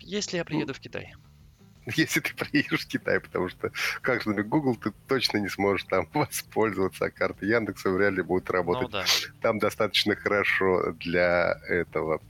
Если 0.00 0.36
я 0.36 0.44
приеду 0.44 0.74
в 0.74 0.80
Китай. 0.80 1.14
если 1.96 2.20
ты 2.20 2.34
приедешь 2.34 2.84
в 2.84 2.88
Китай, 2.88 3.20
потому 3.20 3.48
что 3.48 3.70
как 4.00 4.22
же 4.22 4.32
Google 4.42 4.76
ты 4.76 4.92
точно 5.06 5.38
не 5.38 5.48
сможешь 5.48 5.84
там 5.84 6.08
воспользоваться, 6.14 7.06
а 7.06 7.10
карты 7.10 7.46
Яндекса 7.46 7.90
вряд 7.90 8.14
ли 8.14 8.22
будут 8.22 8.50
работать. 8.50 8.82
Ну, 8.82 8.88
да. 8.88 9.04
Там 9.40 9.58
достаточно 9.58 10.16
хорошо 10.16 10.92
для 11.00 11.58
этого. 11.68 12.20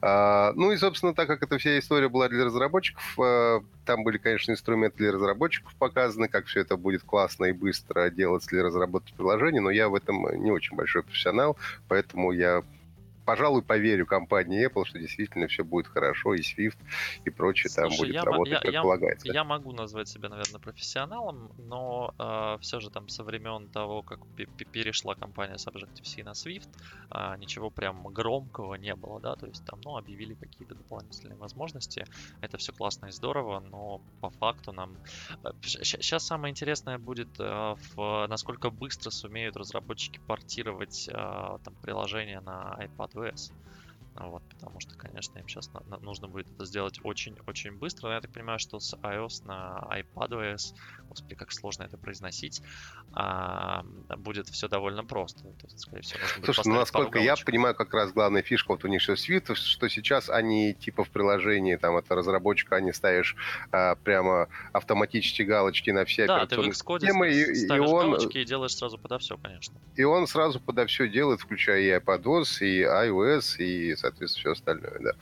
А, 0.00 0.52
ну 0.54 0.72
и, 0.72 0.76
собственно, 0.76 1.14
так 1.14 1.28
как 1.28 1.42
эта 1.42 1.58
вся 1.58 1.78
история 1.78 2.08
была 2.08 2.28
для 2.28 2.44
разработчиков, 2.44 3.18
а, 3.18 3.60
там 3.84 4.04
были, 4.04 4.18
конечно, 4.18 4.52
инструменты 4.52 4.98
для 4.98 5.12
разработчиков 5.12 5.74
показаны, 5.76 6.28
как 6.28 6.46
все 6.46 6.60
это 6.60 6.76
будет 6.76 7.02
классно 7.02 7.46
и 7.46 7.52
быстро 7.52 8.10
делать 8.10 8.46
для 8.46 8.62
разработки 8.62 9.12
приложений, 9.16 9.60
но 9.60 9.70
я 9.70 9.88
в 9.88 9.94
этом 9.94 10.26
не 10.42 10.50
очень 10.50 10.76
большой 10.76 11.02
профессионал, 11.02 11.56
поэтому 11.88 12.32
я 12.32 12.62
пожалуй, 13.28 13.60
поверю 13.60 14.06
компании 14.06 14.66
Apple, 14.66 14.86
что 14.86 14.98
действительно 14.98 15.48
все 15.48 15.62
будет 15.62 15.86
хорошо, 15.86 16.32
и 16.32 16.40
Swift, 16.40 16.78
и 17.26 17.30
прочее 17.30 17.68
Слушай, 17.68 17.90
там 17.90 17.98
будет 17.98 18.14
я, 18.14 18.22
работать, 18.22 18.52
я, 18.54 18.60
как 18.60 18.72
я, 18.72 18.80
полагается. 18.80 19.28
Я 19.30 19.44
могу 19.44 19.72
назвать 19.72 20.08
себя, 20.08 20.30
наверное, 20.30 20.58
профессионалом, 20.58 21.52
но 21.58 22.14
э, 22.18 22.56
все 22.62 22.80
же 22.80 22.88
там 22.88 23.10
со 23.10 23.24
времен 23.24 23.68
того, 23.68 24.00
как 24.00 24.20
перешла 24.72 25.14
компания 25.14 25.58
с 25.58 25.66
Objective-C 25.66 26.24
на 26.24 26.30
Swift, 26.30 26.70
э, 27.10 27.36
ничего 27.36 27.68
прям 27.68 28.02
громкого 28.04 28.76
не 28.76 28.94
было, 28.94 29.20
да, 29.20 29.36
то 29.36 29.44
есть 29.44 29.62
там, 29.66 29.78
ну, 29.84 29.98
объявили 29.98 30.32
какие-то 30.32 30.74
дополнительные 30.74 31.36
возможности, 31.36 32.06
это 32.40 32.56
все 32.56 32.72
классно 32.72 33.08
и 33.08 33.12
здорово, 33.12 33.60
но 33.60 34.00
по 34.22 34.30
факту 34.30 34.72
нам... 34.72 34.96
Сейчас 35.60 36.24
э, 36.24 36.26
самое 36.26 36.50
интересное 36.50 36.96
будет, 36.96 37.28
э, 37.38 37.74
в, 37.94 38.26
насколько 38.26 38.70
быстро 38.70 39.10
сумеют 39.10 39.54
разработчики 39.58 40.18
портировать 40.26 41.10
э, 41.10 41.12
там 41.12 41.74
приложение 41.82 42.40
на 42.40 42.74
iPad 42.80 43.17
this. 43.20 43.52
Вот, 44.20 44.42
потому 44.48 44.80
что, 44.80 44.96
конечно, 44.96 45.38
им 45.38 45.48
сейчас 45.48 45.72
на, 45.72 45.80
на, 45.86 45.98
нужно 45.98 46.28
будет 46.28 46.50
это 46.50 46.64
сделать 46.64 46.98
очень-очень 47.04 47.72
быстро. 47.72 48.08
Но 48.08 48.14
я 48.14 48.20
так 48.20 48.32
понимаю, 48.32 48.58
что 48.58 48.80
с 48.80 48.94
iOS 48.94 49.46
на 49.46 49.86
iPadOS, 49.90 50.74
господи, 51.08 51.34
как 51.36 51.52
сложно 51.52 51.84
это 51.84 51.96
произносить, 51.96 52.62
а, 53.12 53.84
будет 54.16 54.48
все 54.48 54.68
довольно 54.68 55.04
просто. 55.04 55.44
То 55.44 55.66
есть, 55.66 55.80
скорее 55.80 56.02
всего, 56.02 56.20
можно 56.20 56.44
Слушай, 56.44 56.68
ну, 56.68 56.74
насколько 56.74 57.18
я 57.18 57.36
понимаю, 57.36 57.74
как 57.74 57.94
раз 57.94 58.12
главная 58.12 58.42
фишка 58.42 58.72
вот 58.72 58.84
у 58.84 58.88
них 58.88 59.02
сейчас 59.02 59.28
Swift, 59.28 59.54
что 59.54 59.88
сейчас 59.88 60.28
они 60.28 60.74
типа 60.74 61.04
в 61.04 61.10
приложении, 61.10 61.76
там, 61.76 61.96
это 61.96 62.14
разработчика, 62.14 62.76
они 62.76 62.92
ставишь 62.92 63.36
а, 63.70 63.94
прямо 63.96 64.48
автоматически 64.72 65.42
галочки 65.42 65.90
на 65.90 66.04
все 66.04 66.26
да, 66.26 66.42
операционные 66.42 66.72
ты 66.72 66.78
в 66.78 66.82
Xcode 66.82 67.00
системы. 67.00 67.30
И, 67.30 67.54
ставишь 67.54 67.88
и 67.88 67.92
он, 67.92 68.10
галочки 68.10 68.38
и 68.38 68.44
делаешь 68.44 68.74
сразу 68.74 68.98
подо 68.98 69.18
все, 69.18 69.36
конечно. 69.38 69.76
И 69.94 70.02
он 70.02 70.26
сразу 70.26 70.60
подо 70.60 70.86
все 70.86 71.08
делает, 71.08 71.40
включая 71.40 71.80
и 71.80 71.90
iPadOS, 72.00 72.58
и 72.60 72.82
iOS, 72.82 73.58
и, 73.58 73.96
соответственно, 73.96 74.07
все 74.12 74.52
остальное, 74.52 74.98
да. 75.00 75.12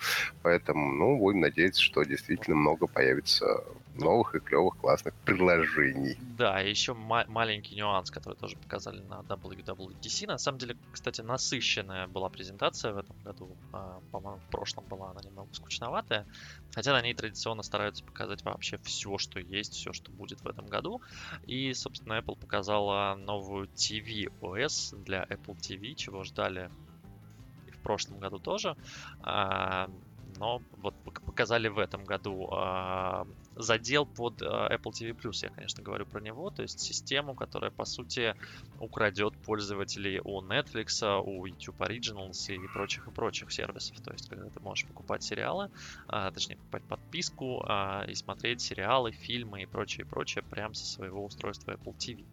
Поэтому, 0.42 0.92
ну, 0.92 1.18
будем 1.18 1.40
надеяться, 1.40 1.82
что 1.82 2.02
действительно 2.04 2.56
много 2.56 2.86
появится 2.86 3.46
новых 3.94 4.34
и 4.34 4.40
клевых 4.40 4.76
классных 4.76 5.14
предложений. 5.24 6.16
Да, 6.20 6.62
и 6.62 6.70
еще 6.70 6.94
ма- 6.94 7.24
маленький 7.28 7.76
нюанс, 7.76 8.10
который 8.10 8.34
тоже 8.34 8.56
показали 8.56 9.00
на 9.00 9.22
WWDC. 9.22 10.26
На 10.26 10.38
самом 10.38 10.58
деле, 10.58 10.76
кстати, 10.90 11.20
насыщенная 11.22 12.06
была 12.06 12.28
презентация 12.28 12.92
в 12.92 12.98
этом 12.98 13.16
году. 13.24 13.56
А, 13.72 14.00
по-моему, 14.10 14.40
в 14.40 14.50
прошлом 14.50 14.86
была 14.86 15.10
она 15.10 15.20
немного 15.22 15.48
скучноватая. 15.52 16.26
Хотя 16.74 16.92
на 16.92 17.02
ней 17.02 17.14
традиционно 17.14 17.62
стараются 17.62 18.04
показать 18.04 18.44
вообще 18.44 18.78
все, 18.82 19.18
что 19.18 19.40
есть, 19.40 19.74
все, 19.74 19.92
что 19.92 20.12
будет 20.12 20.40
в 20.42 20.48
этом 20.48 20.66
году. 20.66 21.00
И, 21.46 21.72
собственно, 21.74 22.20
Apple 22.20 22.36
показала 22.38 23.14
новую 23.16 23.68
TV 23.68 24.26
OS 24.42 24.92
для 24.92 25.24
Apple 25.30 25.56
TV, 25.56 25.94
чего 25.94 26.22
ждали 26.24 26.70
прошлом 27.86 28.18
году 28.18 28.38
тоже. 28.38 28.76
А, 29.20 29.88
но 30.38 30.60
вот 30.72 30.94
показали 31.24 31.68
в 31.68 31.78
этом 31.78 32.04
году 32.04 32.48
а, 32.50 33.24
задел 33.54 34.06
под 34.06 34.42
Apple 34.42 34.90
TV+. 34.90 35.14
Я, 35.42 35.50
конечно, 35.50 35.84
говорю 35.84 36.04
про 36.04 36.20
него, 36.20 36.50
то 36.50 36.62
есть 36.62 36.80
систему, 36.80 37.36
которая, 37.36 37.70
по 37.70 37.84
сути, 37.84 38.34
украдет 38.80 39.34
пользователей 39.44 40.20
у 40.24 40.42
Netflix, 40.42 41.04
у 41.22 41.46
YouTube 41.46 41.80
Originals 41.80 42.52
и 42.52 42.68
прочих 42.74 43.06
и 43.06 43.12
прочих 43.12 43.52
сервисов. 43.52 44.00
То 44.00 44.12
есть, 44.12 44.28
когда 44.28 44.50
ты 44.50 44.60
можешь 44.60 44.86
покупать 44.88 45.22
сериалы, 45.22 45.70
точнее, 46.08 46.56
покупать 46.56 46.84
подписку 46.88 47.64
и 48.08 48.14
смотреть 48.14 48.60
сериалы, 48.60 49.12
фильмы 49.12 49.62
и 49.62 49.66
прочее, 49.66 50.06
прочее 50.06 50.42
прямо 50.50 50.74
со 50.74 50.86
своего 50.86 51.24
устройства 51.24 51.72
Apple 51.72 51.94
TV. 51.96 52.26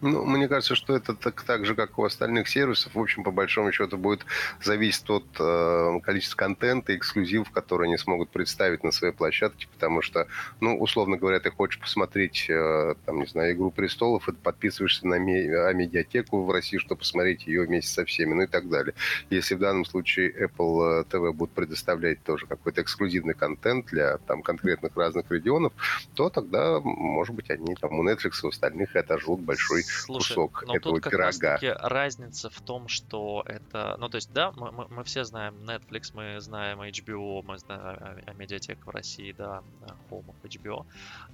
Ну, 0.00 0.24
мне 0.24 0.46
кажется, 0.46 0.76
что 0.76 0.94
это 0.94 1.14
так, 1.14 1.42
так 1.42 1.66
же, 1.66 1.74
как 1.74 1.98
у 1.98 2.04
остальных 2.04 2.48
сервисов. 2.48 2.94
В 2.94 3.00
общем, 3.00 3.24
по 3.24 3.32
большому 3.32 3.72
счету, 3.72 3.98
будет 3.98 4.24
зависеть 4.62 5.10
от 5.10 5.24
э, 5.40 6.00
количества 6.04 6.36
контента, 6.36 6.94
эксклюзивов, 6.94 7.50
которые 7.50 7.88
они 7.88 7.98
смогут 7.98 8.30
представить 8.30 8.84
на 8.84 8.92
своей 8.92 9.12
площадке, 9.12 9.66
потому 9.72 10.00
что, 10.00 10.28
ну, 10.60 10.78
условно 10.78 11.16
говоря, 11.16 11.40
ты 11.40 11.50
хочешь 11.50 11.80
посмотреть, 11.80 12.46
э, 12.48 12.94
там, 13.06 13.18
не 13.20 13.26
знаю, 13.26 13.54
«Игру 13.54 13.72
престолов», 13.72 14.28
и 14.28 14.32
ты 14.32 14.38
подписываешься 14.38 15.04
на 15.06 15.18
ми- 15.18 15.48
а 15.48 15.72
медиатеку 15.72 16.44
в 16.44 16.50
России, 16.52 16.78
чтобы 16.78 17.00
посмотреть 17.00 17.48
ее 17.48 17.62
вместе 17.62 17.90
со 17.92 18.04
всеми, 18.04 18.34
ну 18.34 18.42
и 18.42 18.46
так 18.46 18.68
далее. 18.68 18.94
Если 19.30 19.56
в 19.56 19.58
данном 19.58 19.84
случае 19.84 20.32
Apple 20.46 21.08
TV 21.08 21.32
будет 21.32 21.50
предоставлять 21.50 22.22
тоже 22.22 22.46
какой-то 22.46 22.82
эксклюзивный 22.82 23.34
контент 23.34 23.86
для 23.86 24.18
там 24.18 24.42
конкретных 24.42 24.96
разных 24.96 25.28
регионов, 25.32 25.72
то 26.14 26.30
тогда, 26.30 26.78
может 26.80 27.34
быть, 27.34 27.50
они 27.50 27.74
там 27.74 27.98
у 27.98 28.08
Netflix 28.08 28.32
и 28.42 28.46
у 28.46 28.50
остальных 28.50 28.94
отожгут 28.94 29.40
большой 29.40 29.82
Слушай, 29.88 30.34
кусок 30.34 30.64
но 30.66 30.76
этого 30.76 30.94
тут 30.94 31.02
как 31.02 31.12
пирога. 31.12 31.26
раз 31.26 31.38
таки 31.38 31.68
разница 31.68 32.50
в 32.50 32.60
том, 32.60 32.88
что 32.88 33.42
это... 33.46 33.96
Ну, 33.98 34.08
то 34.08 34.16
есть, 34.16 34.32
да, 34.32 34.52
мы, 34.52 34.70
мы, 34.72 34.86
мы 34.88 35.04
все 35.04 35.24
знаем 35.24 35.54
Netflix, 35.64 36.12
мы 36.14 36.40
знаем 36.40 36.80
HBO, 36.80 37.42
мы 37.42 37.58
знаем 37.58 37.82
а, 37.82 38.16
а, 38.26 38.32
медиатек 38.34 38.86
в 38.86 38.90
России, 38.90 39.32
да, 39.32 39.62
Home 40.10 40.24
of 40.26 40.36
HBO. 40.42 40.86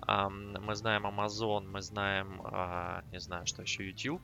Um, 0.07 0.61
мы 0.61 0.75
знаем 0.75 1.07
Amazon, 1.07 1.69
мы 1.69 1.83
знаем, 1.83 2.40
uh, 2.43 3.05
не 3.12 3.21
знаю, 3.21 3.47
что 3.47 3.62
еще, 3.62 3.87
YouTube. 3.87 4.23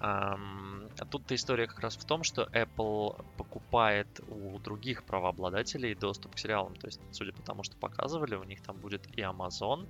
Um, 0.00 0.90
а 0.98 1.04
тут 1.06 1.30
история 1.32 1.66
как 1.66 1.78
раз 1.80 1.96
в 1.96 2.04
том, 2.04 2.24
что 2.24 2.48
Apple 2.52 3.24
покупает 3.36 4.08
у 4.28 4.58
других 4.58 5.04
правообладателей 5.04 5.94
доступ 5.94 6.34
к 6.34 6.38
сериалам. 6.38 6.74
То 6.76 6.88
есть, 6.88 7.00
судя 7.12 7.32
по 7.32 7.42
тому, 7.42 7.62
что 7.62 7.76
показывали, 7.76 8.34
у 8.34 8.44
них 8.44 8.60
там 8.60 8.76
будет 8.76 9.06
и 9.16 9.22
Amazon, 9.22 9.86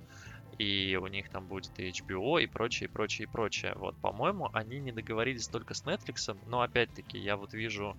и 0.57 0.95
у 0.95 1.07
них 1.07 1.29
там 1.29 1.47
будет 1.47 1.77
и 1.79 1.89
HBO, 1.89 2.41
и 2.41 2.47
прочее, 2.47 2.87
и 2.87 2.91
прочее, 2.91 3.25
и 3.25 3.29
прочее. 3.29 3.73
Вот, 3.75 3.97
по-моему, 4.01 4.49
они 4.53 4.79
не 4.79 4.91
договорились 4.91 5.47
только 5.47 5.73
с 5.73 5.83
Netflix, 5.83 6.37
но 6.45 6.61
опять-таки 6.61 7.17
я 7.17 7.35
вот 7.35 7.53
вижу 7.53 7.97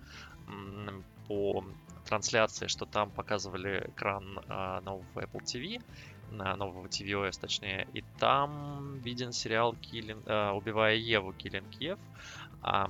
по 1.27 1.63
трансляции, 2.05 2.67
что 2.67 2.85
там 2.85 3.11
показывали 3.11 3.83
экран 3.89 4.39
а, 4.47 4.79
нового 4.81 5.05
Apple 5.15 5.41
TV, 5.43 5.79
на 6.29 6.55
нового 6.55 6.87
TVOS, 6.87 7.39
точнее, 7.39 7.85
и 7.93 8.03
там 8.17 8.99
виден 8.99 9.31
сериал 9.33 9.75
Killing, 9.75 10.23
а, 10.25 10.53
«Убивая 10.53 10.95
Еву» 10.95 11.33
Killing 11.33 11.67
Ев, 11.79 11.99
а, 12.61 12.87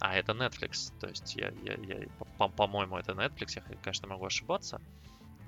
а 0.00 0.14
это 0.16 0.32
Netflix, 0.32 0.92
то 1.00 1.08
есть 1.08 1.34
я, 1.34 1.50
я, 1.62 1.74
я 1.76 2.06
по- 2.36 2.48
по-моему, 2.48 2.98
это 2.98 3.12
Netflix, 3.12 3.56
я, 3.56 3.62
конечно, 3.80 4.08
могу 4.08 4.26
ошибаться. 4.26 4.78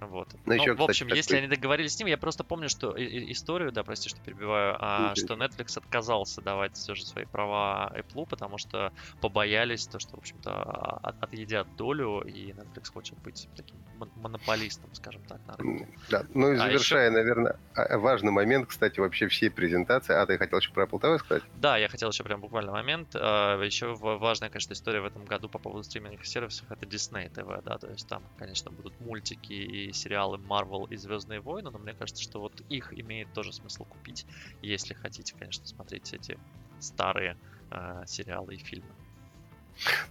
Вот. 0.01 0.29
Ну, 0.47 0.55
еще, 0.55 0.75
в 0.75 0.83
общем, 0.83 1.07
кстати, 1.07 1.17
если 1.17 1.35
такой... 1.35 1.47
они 1.47 1.57
договорились 1.57 1.95
с 1.95 1.99
ним, 1.99 2.09
я 2.09 2.19
просто 2.19 2.43
помню, 2.45 2.69
что 2.69 2.95
историю, 2.97 3.71
да, 3.73 3.83
прости, 3.85 4.09
что 4.09 4.21
перебиваю, 4.21 4.77
а, 4.79 5.15
что 5.15 5.35
Netflix 5.35 5.77
отказался 5.79 6.41
давать 6.41 6.75
все 6.77 6.95
же 6.95 7.05
свои 7.05 7.25
права 7.25 7.93
Apple, 7.95 8.27
потому 8.29 8.59
что 8.59 8.93
побоялись 9.21 9.87
то, 9.87 9.99
что, 9.99 10.17
в 10.17 10.21
общем-то, 10.21 10.51
а, 10.51 11.01
от, 11.03 11.23
отъедят 11.23 11.77
долю, 11.77 12.23
и 12.23 12.53
Netflix 12.53 12.93
хочет 12.93 13.19
быть 13.19 13.49
таким 13.57 13.77
монополистом, 14.17 14.93
скажем 14.95 15.23
так, 15.25 15.41
на 15.47 15.57
рынке. 15.57 15.89
Да, 16.09 16.25
ну 16.35 16.53
и 16.53 16.57
завершая, 16.57 17.09
а 17.09 17.11
еще... 17.11 17.19
наверное, 17.19 17.57
а, 17.75 17.99
важный 17.99 18.33
момент, 18.33 18.69
кстати, 18.69 19.01
вообще 19.01 19.29
всей 19.29 19.51
презентации. 19.51 20.15
А, 20.15 20.25
ты 20.27 20.39
хотел 20.39 20.59
еще 20.59 20.73
про 20.73 20.85
Apple 20.85 21.01
TV 21.01 21.19
сказать? 21.19 21.43
Да, 21.57 21.77
я 21.77 21.89
хотел 21.89 22.11
еще 22.11 22.25
прям 22.25 22.41
буквально 22.41 22.73
момент. 22.73 23.15
Еще 23.15 23.95
важная, 23.95 24.49
конечно, 24.49 24.73
история 24.73 25.01
в 25.01 25.05
этом 25.05 25.25
году 25.25 25.49
по 25.49 25.59
поводу 25.59 25.83
стриминговых 25.83 26.27
сервисов, 26.27 26.71
это 26.71 26.87
Disney 26.87 27.31
TV, 27.33 27.63
да, 27.63 27.79
то 27.79 27.89
есть 27.89 28.09
там, 28.09 28.23
конечно, 28.39 28.71
будут 28.71 28.99
мультики 29.01 29.53
и 29.53 29.90
сериалы 29.93 30.39
Marvel 30.39 30.89
и 30.91 30.97
Звездные 30.97 31.41
войны, 31.41 31.71
но 31.71 31.79
мне 31.79 31.95
кажется, 31.95 32.23
что 32.23 32.41
вот 32.41 32.61
их 32.69 32.93
имеет 32.99 33.33
тоже 33.33 33.53
смысл 33.53 33.85
купить, 33.85 34.27
если 34.63 34.95
хотите, 34.95 35.35
конечно, 35.39 35.67
смотреть 35.67 36.13
эти 36.13 36.39
старые 36.81 37.37
э, 37.71 38.03
сериалы 38.07 38.55
и 38.55 38.59
фильмы. 38.59 38.91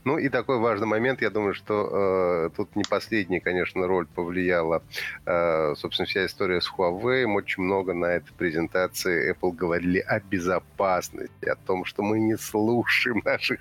Ну 0.03 0.17
и 0.17 0.29
такой 0.29 0.57
важный 0.59 0.87
момент, 0.87 1.21
я 1.21 1.29
думаю, 1.29 1.53
что 1.53 2.47
э, 2.47 2.49
тут 2.55 2.75
не 2.75 2.83
последняя, 2.83 3.39
конечно, 3.39 3.87
роль 3.87 4.07
повлияла, 4.07 4.81
э, 5.25 5.75
собственно, 5.75 6.07
вся 6.07 6.25
история 6.25 6.61
с 6.61 6.71
Huawei. 6.71 7.25
Очень 7.25 7.63
много 7.63 7.93
на 7.93 8.05
этой 8.05 8.33
презентации 8.33 9.33
Apple 9.33 9.51
говорили 9.51 9.99
о 9.99 10.19
безопасности, 10.19 11.45
о 11.45 11.55
том, 11.55 11.85
что 11.85 12.01
мы 12.01 12.19
не 12.19 12.37
слушаем 12.37 13.21
наших 13.23 13.59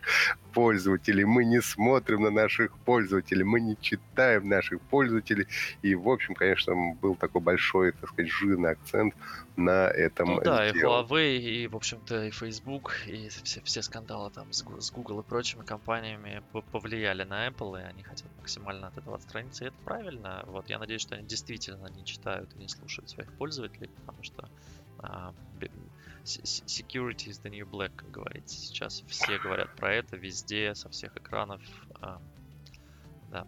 пользователей, 0.58 1.24
мы 1.24 1.44
не 1.44 1.62
смотрим 1.62 2.22
на 2.22 2.30
наших 2.30 2.76
пользователей, 2.78 3.44
мы 3.44 3.60
не 3.60 3.76
читаем 3.80 4.48
наших 4.48 4.80
пользователей. 4.80 5.46
И, 5.82 5.94
в 5.94 6.08
общем, 6.08 6.34
конечно, 6.34 6.74
был 7.00 7.14
такой 7.14 7.40
большой, 7.40 7.92
так 7.92 8.08
сказать, 8.08 8.28
жирный 8.28 8.72
акцент 8.72 9.14
на 9.56 9.86
этом 9.86 10.34
ну, 10.34 10.40
да, 10.40 10.68
и 10.68 10.72
Huawei, 10.72 11.38
и, 11.38 11.68
в 11.68 11.76
общем-то, 11.76 12.24
и 12.24 12.30
Facebook, 12.32 12.92
и 13.06 13.28
все, 13.28 13.60
все 13.62 13.82
скандалы 13.82 14.30
там 14.30 14.52
с, 14.52 14.64
с 14.80 14.90
Google 14.90 15.20
и 15.20 15.22
прочими 15.22 15.62
компаниями 15.62 16.42
повлияли 16.72 17.22
на 17.22 17.46
Apple, 17.46 17.80
и 17.80 17.84
они 17.84 18.02
хотят 18.02 18.26
максимально 18.36 18.88
от 18.88 18.98
этого 18.98 19.14
отстраниться, 19.14 19.64
и 19.64 19.68
это 19.68 19.76
правильно. 19.84 20.42
Вот, 20.48 20.68
я 20.68 20.80
надеюсь, 20.80 21.02
что 21.02 21.14
они 21.14 21.24
действительно 21.24 21.86
не 21.86 22.04
читают 22.04 22.52
и 22.56 22.58
не 22.58 22.68
слушают 22.68 23.08
своих 23.10 23.32
пользователей, 23.34 23.90
потому 24.00 24.24
что 24.24 24.48
а, 24.98 25.32
security 26.24 27.30
is 27.30 27.40
the 27.40 27.50
new 27.50 27.66
black, 27.66 27.92
как 27.96 28.10
говорится. 28.10 28.56
Сейчас 28.56 29.02
все 29.06 29.38
говорят 29.38 29.74
про 29.76 29.94
это 29.94 30.16
везде, 30.16 30.74
со 30.74 30.88
всех 30.88 31.16
экранов. 31.16 31.62
Да. 33.30 33.46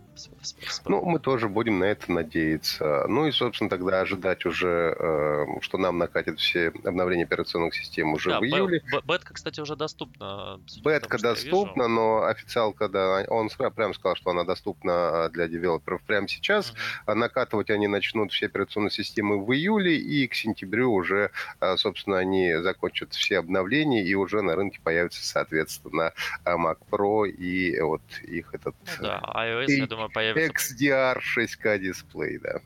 Ну, 0.86 1.02
мы 1.04 1.18
тоже 1.18 1.48
будем 1.48 1.78
на 1.78 1.84
это 1.84 2.12
надеяться. 2.12 3.06
Ну 3.08 3.26
и, 3.26 3.32
собственно, 3.32 3.70
тогда 3.70 4.00
ожидать 4.00 4.44
уже, 4.44 4.94
э, 4.98 5.46
что 5.62 5.78
нам 5.78 5.96
накатят 5.96 6.38
все 6.38 6.68
обновления 6.84 7.24
операционных 7.24 7.74
систем 7.74 8.12
уже 8.12 8.30
да, 8.30 8.40
в 8.40 8.44
июле. 8.44 8.82
Бетка, 9.04 9.32
кстати, 9.32 9.60
уже 9.60 9.76
доступна. 9.76 10.60
Бетка 10.84 11.18
доступна, 11.18 11.88
но 11.88 12.24
официалка, 12.24 12.88
да, 12.88 13.24
он 13.28 13.48
прямо 13.74 13.94
сказал, 13.94 14.16
что 14.16 14.30
она 14.30 14.44
доступна 14.44 15.30
для 15.32 15.48
девелоперов 15.48 16.02
прямо 16.02 16.28
сейчас. 16.28 16.74
Uh-huh. 17.06 17.14
Накатывать 17.14 17.70
они 17.70 17.86
начнут 17.86 18.32
все 18.32 18.46
операционные 18.46 18.90
системы 18.90 19.42
в 19.42 19.52
июле, 19.52 19.96
и 19.96 20.26
к 20.26 20.34
сентябрю 20.34 20.92
уже, 20.92 21.30
э, 21.60 21.76
собственно, 21.78 22.18
они 22.18 22.54
закончат 22.56 23.14
все 23.14 23.38
обновления, 23.38 24.04
и 24.04 24.14
уже 24.14 24.42
на 24.42 24.56
рынке 24.56 24.80
появится, 24.82 25.24
соответственно, 25.24 26.12
Mac 26.44 26.78
Pro 26.90 27.26
и 27.26 27.80
вот 27.80 28.02
их 28.22 28.52
этот... 28.52 28.74
Ну, 28.98 29.06
да, 29.06 29.22
iOS 29.34 29.69
я 29.78 29.86
думаю, 29.86 30.10
появится... 30.10 30.74
XDR 30.74 31.18
6К 31.36 31.78
дисплей, 31.78 32.38
да. 32.38 32.60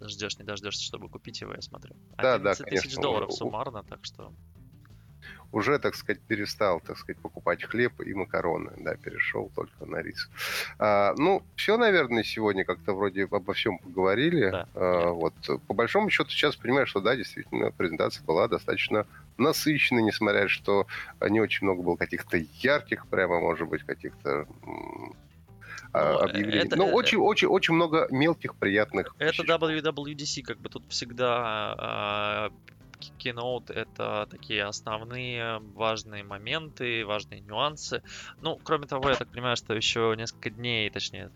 Ждешь, 0.00 0.38
не 0.38 0.44
дождешься, 0.44 0.84
чтобы 0.84 1.08
купить 1.08 1.40
его, 1.40 1.54
я 1.54 1.62
смотрю. 1.62 1.94
Да, 2.18 2.38
да, 2.38 2.54
конечно. 2.54 2.66
тысяч 2.66 2.96
долларов 2.96 3.32
суммарно, 3.32 3.82
так 3.82 4.00
что... 4.04 4.32
Уже, 5.52 5.78
так 5.78 5.94
сказать, 5.94 6.20
перестал, 6.20 6.80
так 6.80 6.98
сказать, 6.98 7.18
покупать 7.22 7.62
хлеб 7.62 8.00
и 8.00 8.12
макароны, 8.12 8.72
да, 8.78 8.96
перешел 8.96 9.50
только 9.54 9.86
на 9.86 10.02
рис. 10.02 10.28
А, 10.78 11.14
ну, 11.16 11.42
все, 11.54 11.78
наверное, 11.78 12.24
сегодня 12.24 12.64
как-то 12.64 12.92
вроде 12.92 13.24
обо 13.24 13.54
всем 13.54 13.78
поговорили. 13.78 14.50
Да, 14.50 14.68
а, 14.74 15.10
вот, 15.12 15.34
по 15.66 15.74
большому 15.74 16.10
счету, 16.10 16.30
сейчас 16.30 16.56
понимаю, 16.56 16.86
что 16.86 17.00
да, 17.00 17.16
действительно, 17.16 17.70
презентация 17.70 18.24
была 18.24 18.48
достаточно 18.48 19.06
насыщенной, 19.38 20.02
несмотря 20.02 20.48
что 20.48 20.86
не 21.20 21.40
очень 21.40 21.64
много 21.66 21.82
было 21.82 21.96
каких-то 21.96 22.36
ярких, 22.36 23.06
прямо, 23.06 23.40
может 23.40 23.68
быть, 23.68 23.84
каких-то 23.84 24.46
а, 24.62 24.66
ну, 25.96 26.18
объявлений. 26.18 26.66
Это, 26.66 26.76
Но 26.76 26.86
очень, 26.86 27.18
очень, 27.18 27.48
очень 27.48 27.74
много 27.74 28.06
мелких 28.10 28.54
приятных. 28.56 29.14
Это 29.18 29.42
WWDC, 29.42 30.42
как 30.42 30.58
бы 30.58 30.68
тут 30.68 30.84
всегда 30.88 32.50
Keynote 33.18 33.72
это 33.72 34.26
такие 34.30 34.64
основные 34.64 35.58
важные 35.74 36.24
моменты, 36.24 37.04
важные 37.04 37.40
нюансы. 37.40 38.02
Ну, 38.40 38.58
кроме 38.62 38.86
того, 38.86 39.10
я 39.10 39.16
так 39.16 39.30
понимаю, 39.30 39.56
что 39.56 39.74
еще 39.74 40.14
несколько 40.16 40.50
дней, 40.50 40.90
точнее, 40.90 41.30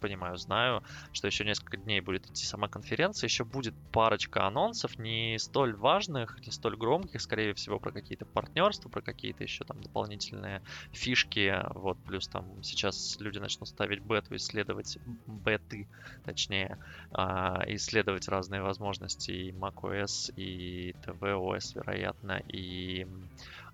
понимаю, 0.00 0.36
знаю, 0.36 0.82
что 1.12 1.26
еще 1.26 1.44
несколько 1.44 1.76
дней 1.76 2.00
будет 2.00 2.26
идти 2.26 2.44
сама 2.46 2.68
конференция, 2.68 3.28
еще 3.28 3.44
будет 3.44 3.74
парочка 3.92 4.46
анонсов, 4.46 4.98
не 4.98 5.38
столь 5.38 5.76
важных, 5.76 6.38
не 6.44 6.52
столь 6.52 6.76
громких, 6.76 7.20
скорее 7.20 7.54
всего, 7.54 7.78
про 7.78 7.92
какие-то 7.92 8.26
партнерства, 8.26 8.88
про 8.88 9.02
какие-то 9.02 9.44
еще 9.44 9.64
там 9.64 9.80
дополнительные 9.82 10.62
фишки, 10.92 11.62
вот, 11.74 11.98
плюс 12.04 12.28
там 12.28 12.62
сейчас 12.62 13.16
люди 13.20 13.38
начнут 13.38 13.68
ставить 13.68 14.00
бету, 14.02 14.34
исследовать 14.36 14.98
беты, 15.26 15.88
точнее, 16.24 16.78
а, 17.12 17.62
исследовать 17.68 18.28
разные 18.28 18.62
возможности 18.62 19.30
и 19.30 19.52
macOS, 19.52 20.32
и 20.36 20.94
tvOS, 21.04 21.74
вероятно, 21.74 22.40
и 22.48 23.06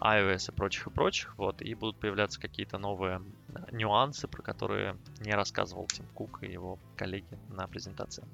iOS 0.01 0.51
и 0.51 0.53
прочих 0.55 0.87
и 0.87 0.91
прочих, 0.91 1.35
вот, 1.39 1.63
и 1.63 1.75
будут 1.75 1.99
появляться 1.99 2.41
какие-то 2.41 2.79
новые 2.79 3.21
нюансы, 3.73 4.29
про 4.29 4.43
которые 4.43 4.97
не 5.21 5.35
рассказывал 5.35 5.87
Тим 5.87 6.07
Кук 6.15 6.43
и 6.43 6.47
его 6.47 6.79
коллеги 6.97 7.39
на 7.49 7.67
презентации. 7.67 8.25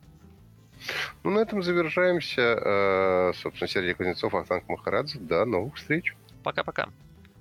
Ну, 1.22 1.30
на 1.30 1.40
этом 1.40 1.62
завершаемся. 1.62 2.40
Э, 2.40 3.32
собственно, 3.34 3.68
Сергей 3.68 3.94
Кузнецов, 3.94 4.34
Ахтанг 4.34 4.68
Махарадзе. 4.68 5.18
До 5.18 5.44
новых 5.44 5.76
встреч. 5.76 6.14
Пока-пока. 6.42 6.88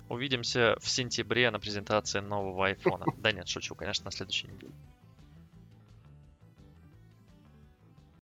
Увидимся 0.08 0.76
в 0.80 0.88
сентябре 0.88 1.50
на 1.50 1.58
презентации 1.58 2.20
нового 2.20 2.66
айфона. 2.66 3.06
Да 3.18 3.32
нет, 3.32 3.48
шучу, 3.48 3.74
конечно, 3.74 4.04
на 4.06 4.10
следующей 4.10 4.48
неделе. 4.48 4.72